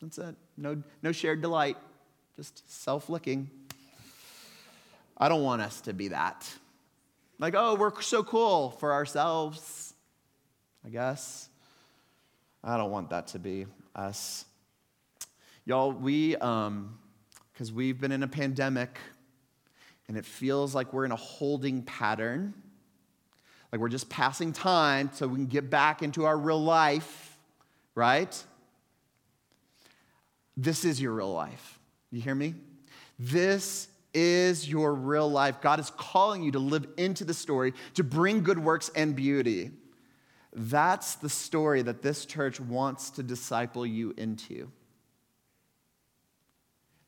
That's 0.00 0.18
it. 0.18 0.34
No, 0.56 0.82
no 1.02 1.12
shared 1.12 1.40
delight, 1.40 1.76
just 2.36 2.70
self 2.70 3.08
licking. 3.08 3.50
I 5.16 5.28
don't 5.28 5.42
want 5.42 5.62
us 5.62 5.80
to 5.82 5.92
be 5.92 6.08
that. 6.08 6.46
Like, 7.38 7.54
oh, 7.56 7.74
we're 7.74 8.00
so 8.00 8.22
cool 8.22 8.70
for 8.70 8.92
ourselves, 8.92 9.94
I 10.84 10.88
guess. 10.88 11.48
I 12.62 12.76
don't 12.76 12.90
want 12.90 13.10
that 13.10 13.26
to 13.28 13.38
be 13.38 13.66
us. 13.94 14.44
Y'all, 15.66 15.92
we, 15.92 16.36
um, 16.36 16.98
because 17.52 17.72
we've 17.72 18.00
been 18.00 18.12
in 18.12 18.22
a 18.22 18.28
pandemic 18.28 18.98
and 20.08 20.16
it 20.16 20.24
feels 20.24 20.74
like 20.74 20.92
we're 20.92 21.04
in 21.04 21.12
a 21.12 21.16
holding 21.16 21.82
pattern, 21.82 22.54
like 23.72 23.80
we're 23.80 23.88
just 23.88 24.08
passing 24.08 24.52
time 24.52 25.10
so 25.12 25.26
we 25.26 25.36
can 25.36 25.46
get 25.46 25.70
back 25.70 26.02
into 26.02 26.24
our 26.26 26.36
real 26.36 26.62
life, 26.62 27.36
right? 27.94 28.44
This 30.56 30.84
is 30.84 31.00
your 31.00 31.12
real 31.12 31.32
life. 31.32 31.80
You 32.12 32.20
hear 32.20 32.34
me? 32.34 32.54
This 33.18 33.88
is 34.14 34.68
your 34.68 34.94
real 34.94 35.30
life. 35.30 35.60
God 35.60 35.80
is 35.80 35.90
calling 35.90 36.42
you 36.42 36.52
to 36.52 36.58
live 36.58 36.86
into 36.96 37.24
the 37.24 37.34
story, 37.34 37.74
to 37.94 38.04
bring 38.04 38.42
good 38.42 38.58
works 38.58 38.90
and 38.94 39.14
beauty. 39.14 39.72
That's 40.52 41.16
the 41.16 41.28
story 41.28 41.82
that 41.82 42.00
this 42.00 42.24
church 42.24 42.60
wants 42.60 43.10
to 43.10 43.22
disciple 43.22 43.84
you 43.84 44.14
into. 44.16 44.70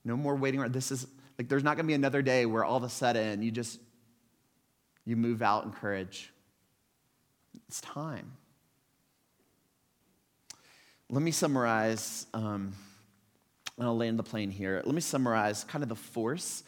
No 0.05 0.17
more 0.17 0.35
waiting 0.35 0.61
around. 0.61 0.73
This 0.73 0.91
is 0.91 1.07
like 1.39 1.49
there's 1.49 1.63
not 1.63 1.77
going 1.77 1.85
to 1.85 1.89
be 1.89 1.95
another 1.95 2.23
day 2.23 2.47
where 2.47 2.65
all 2.65 2.77
of 2.77 2.83
a 2.83 2.89
sudden 2.89 3.43
you 3.43 3.51
just 3.51 3.81
you 5.05 5.17
move 5.17 5.43
out 5.43 5.65
in 5.65 5.73
courage. 5.73 6.33
It's 7.69 7.81
time. 7.81 8.33
Let 11.09 11.23
me 11.23 11.31
summarize, 11.31 12.27
um, 12.35 12.73
and 13.79 13.87
I'll 13.87 13.97
land 13.97 14.19
the 14.19 14.25
plane 14.25 14.51
here. 14.51 14.83
Let 14.85 14.95
me 14.95 15.01
summarize 15.01 15.63
kind 15.63 15.85
of 15.85 15.89
the 15.89 15.95
force 15.95 16.65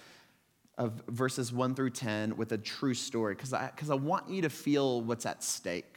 of 0.79 1.03
verses 1.09 1.53
1 1.53 1.75
through 1.75 1.91
10 1.91 2.37
with 2.37 2.53
a 2.53 2.59
true 2.59 2.95
story 2.95 3.35
because 3.35 3.53
I, 3.53 3.71
cause 3.77 3.91
I 3.91 3.95
want 3.95 4.31
you 4.31 4.43
to 4.43 4.49
feel 4.49 5.03
what's 5.03 5.27
at 5.27 5.43
stake. 5.43 5.97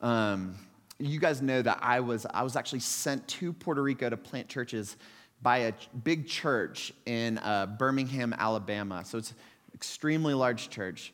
Um, 0.00 0.54
you 0.98 1.18
guys 1.18 1.42
know 1.42 1.60
that 1.60 1.80
I 1.82 2.00
was, 2.00 2.24
I 2.32 2.42
was 2.44 2.56
actually 2.56 2.80
sent 2.80 3.26
to 3.28 3.52
Puerto 3.52 3.82
Rico 3.82 4.08
to 4.08 4.16
plant 4.16 4.48
churches 4.48 4.96
by 5.42 5.58
a 5.58 5.72
big 6.04 6.28
church 6.28 6.92
in 7.04 7.38
uh, 7.38 7.66
Birmingham, 7.66 8.32
Alabama. 8.38 9.04
So 9.04 9.18
it's 9.18 9.30
an 9.32 9.36
extremely 9.74 10.34
large 10.34 10.70
church. 10.70 11.12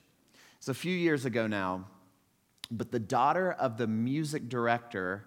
It's 0.58 0.68
a 0.68 0.74
few 0.74 0.94
years 0.94 1.24
ago 1.24 1.46
now, 1.46 1.86
but 2.70 2.90
the 2.90 2.98
daughter 2.98 3.52
of 3.52 3.78
the 3.78 3.86
music 3.86 4.48
director 4.48 5.24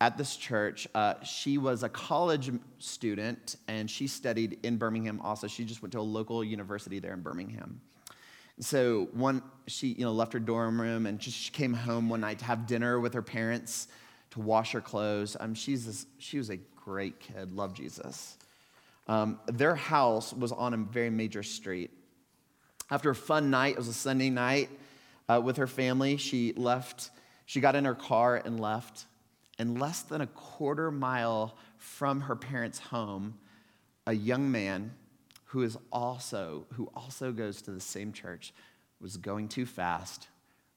at 0.00 0.18
this 0.18 0.36
church. 0.36 0.86
Uh, 0.94 1.14
she 1.22 1.58
was 1.58 1.82
a 1.82 1.88
college 1.88 2.50
student 2.78 3.56
and 3.68 3.90
she 3.90 4.06
studied 4.06 4.58
in 4.62 4.76
Birmingham 4.76 5.20
also. 5.22 5.46
She 5.46 5.64
just 5.64 5.82
went 5.82 5.92
to 5.92 6.00
a 6.00 6.02
local 6.02 6.44
university 6.44 6.98
there 6.98 7.14
in 7.14 7.22
Birmingham. 7.22 7.80
So 8.60 9.08
one, 9.12 9.42
she 9.66 9.88
you 9.88 10.04
know 10.04 10.12
left 10.12 10.32
her 10.32 10.38
dorm 10.40 10.80
room 10.80 11.06
and 11.06 11.18
just 11.18 11.52
came 11.52 11.72
home 11.72 12.08
one 12.08 12.20
night 12.20 12.38
to 12.40 12.44
have 12.44 12.66
dinner 12.66 13.00
with 13.00 13.14
her 13.14 13.22
parents 13.22 13.88
to 14.30 14.40
wash 14.40 14.72
her 14.72 14.80
clothes. 14.80 15.36
Um, 15.38 15.54
she's 15.54 16.06
she 16.18 16.38
was 16.38 16.50
a 16.50 16.58
great 16.76 17.18
kid, 17.20 17.52
loved 17.52 17.76
Jesus. 17.76 18.36
Um, 19.06 19.38
their 19.46 19.74
house 19.74 20.32
was 20.32 20.52
on 20.52 20.72
a 20.72 20.76
very 20.76 21.10
major 21.10 21.42
street. 21.42 21.90
After 22.90 23.10
a 23.10 23.14
fun 23.14 23.50
night, 23.50 23.72
it 23.72 23.78
was 23.78 23.88
a 23.88 23.94
Sunday 23.94 24.30
night. 24.30 24.70
uh, 25.28 25.40
with 25.42 25.56
her 25.56 25.66
family. 25.66 26.16
She 26.16 26.52
left, 26.54 27.10
she 27.46 27.60
got 27.60 27.74
in 27.74 27.84
her 27.84 27.94
car 27.94 28.36
and 28.36 28.60
left. 28.60 29.06
And 29.58 29.80
less 29.80 30.02
than 30.02 30.20
a 30.20 30.26
quarter 30.26 30.90
mile 30.90 31.56
from 31.76 32.22
her 32.22 32.36
parents' 32.36 32.78
home, 32.78 33.38
a 34.06 34.12
young 34.12 34.50
man 34.50 34.92
who 35.46 35.62
is 35.62 35.78
also 35.92 36.66
who 36.72 36.90
also 36.94 37.30
goes 37.30 37.62
to 37.62 37.70
the 37.70 37.80
same 37.80 38.12
church 38.12 38.52
was 39.00 39.16
going 39.16 39.48
too 39.48 39.66
fast, 39.66 40.28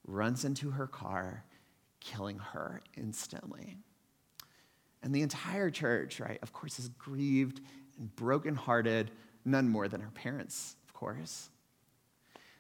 runs 0.06 0.46
into 0.46 0.72
her 0.72 0.86
car, 0.86 1.44
killing 2.00 2.40
her 2.40 2.82
instantly. 2.96 3.78
And 5.02 5.14
the 5.14 5.22
entire 5.22 5.70
church, 5.70 6.20
right, 6.20 6.40
of 6.42 6.54
course, 6.54 6.80
is 6.80 6.90
grieved 6.90 7.62
and 7.98 8.16
brokenhearted, 8.16 9.12
none 9.46 9.70
more 9.70 9.88
than 9.88 10.02
her 10.02 10.12
parents, 10.12 10.76
of 10.88 10.94
course. 10.94 11.50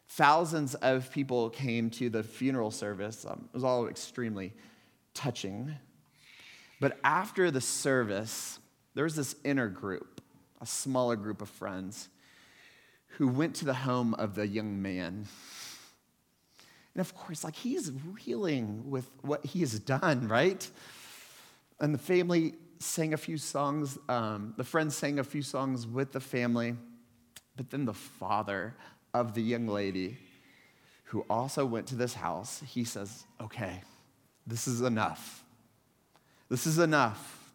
Thousands 0.09 0.73
of 0.75 1.11
people 1.11 1.49
came 1.49 1.89
to 1.91 2.09
the 2.09 2.23
funeral 2.23 2.71
service. 2.71 3.25
Um, 3.25 3.49
it 3.51 3.53
was 3.53 3.63
all 3.63 3.87
extremely 3.87 4.53
touching. 5.13 5.75
But 6.79 6.99
after 7.03 7.49
the 7.51 7.61
service, 7.61 8.59
there 8.93 9.03
was 9.03 9.15
this 9.15 9.35
inner 9.43 9.67
group, 9.67 10.21
a 10.61 10.65
smaller 10.65 11.15
group 11.15 11.41
of 11.41 11.49
friends, 11.49 12.09
who 13.17 13.27
went 13.27 13.55
to 13.55 13.65
the 13.65 13.73
home 13.73 14.13
of 14.15 14.35
the 14.35 14.47
young 14.47 14.81
man. 14.81 15.27
And 16.93 17.01
of 17.01 17.15
course, 17.15 17.43
like 17.43 17.55
he's 17.55 17.91
reeling 18.25 18.89
with 18.89 19.09
what 19.21 19.45
he 19.45 19.59
has 19.61 19.79
done, 19.79 20.27
right? 20.27 20.69
And 21.79 21.93
the 21.93 21.99
family 21.99 22.53
sang 22.79 23.13
a 23.13 23.17
few 23.17 23.37
songs, 23.37 23.97
um, 24.07 24.53
the 24.57 24.63
friends 24.63 24.95
sang 24.95 25.19
a 25.19 25.23
few 25.23 25.41
songs 25.41 25.87
with 25.87 26.11
the 26.11 26.19
family. 26.19 26.75
But 27.55 27.71
then 27.71 27.85
the 27.85 27.93
father 27.93 28.75
of 29.13 29.33
the 29.33 29.41
young 29.41 29.67
lady 29.67 30.17
who 31.05 31.25
also 31.29 31.65
went 31.65 31.87
to 31.87 31.95
this 31.95 32.13
house, 32.13 32.61
he 32.67 32.83
says, 32.83 33.25
Okay, 33.41 33.81
this 34.45 34.67
is 34.67 34.81
enough. 34.81 35.43
This 36.49 36.65
is 36.65 36.77
enough. 36.79 37.51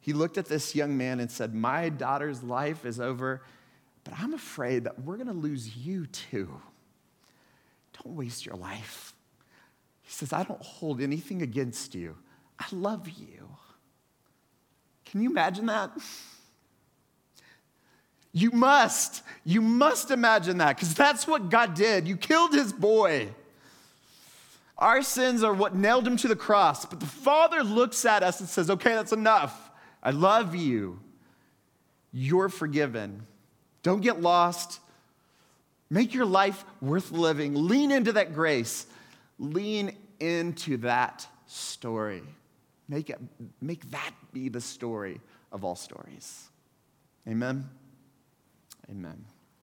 He 0.00 0.12
looked 0.12 0.38
at 0.38 0.46
this 0.46 0.74
young 0.74 0.96
man 0.96 1.18
and 1.18 1.30
said, 1.30 1.54
My 1.54 1.88
daughter's 1.88 2.42
life 2.42 2.84
is 2.84 3.00
over, 3.00 3.42
but 4.04 4.14
I'm 4.18 4.34
afraid 4.34 4.84
that 4.84 5.00
we're 5.02 5.16
going 5.16 5.26
to 5.26 5.32
lose 5.32 5.76
you 5.76 6.06
too. 6.06 6.60
Don't 8.04 8.14
waste 8.14 8.46
your 8.46 8.56
life. 8.56 9.14
He 10.02 10.12
says, 10.12 10.32
I 10.32 10.44
don't 10.44 10.62
hold 10.62 11.00
anything 11.00 11.42
against 11.42 11.94
you. 11.94 12.16
I 12.58 12.66
love 12.70 13.08
you. 13.08 13.48
Can 15.06 15.22
you 15.22 15.30
imagine 15.30 15.66
that? 15.66 15.90
You 18.32 18.50
must. 18.50 19.22
You 19.44 19.62
must 19.62 20.10
imagine 20.10 20.58
that 20.58 20.76
because 20.76 20.94
that's 20.94 21.26
what 21.26 21.48
God 21.48 21.74
did. 21.74 22.06
You 22.06 22.16
killed 22.16 22.52
his 22.52 22.72
boy. 22.72 23.28
Our 24.78 25.02
sins 25.02 25.42
are 25.42 25.54
what 25.54 25.74
nailed 25.74 26.06
him 26.06 26.16
to 26.18 26.28
the 26.28 26.36
cross. 26.36 26.84
But 26.84 27.00
the 27.00 27.06
Father 27.06 27.62
looks 27.62 28.04
at 28.04 28.22
us 28.22 28.40
and 28.40 28.48
says, 28.48 28.70
Okay, 28.70 28.94
that's 28.94 29.12
enough. 29.12 29.70
I 30.02 30.10
love 30.10 30.54
you. 30.54 31.00
You're 32.12 32.48
forgiven. 32.48 33.26
Don't 33.82 34.00
get 34.00 34.20
lost. 34.20 34.80
Make 35.88 36.14
your 36.14 36.26
life 36.26 36.64
worth 36.80 37.12
living. 37.12 37.68
Lean 37.68 37.92
into 37.92 38.12
that 38.12 38.34
grace. 38.34 38.86
Lean 39.38 39.96
into 40.20 40.78
that 40.78 41.26
story. 41.46 42.22
Make, 42.88 43.10
it, 43.10 43.18
make 43.60 43.90
that 43.90 44.10
be 44.32 44.48
the 44.48 44.60
story 44.60 45.20
of 45.52 45.64
all 45.64 45.76
stories. 45.76 46.48
Amen. 47.28 47.68
Amen. 48.90 49.24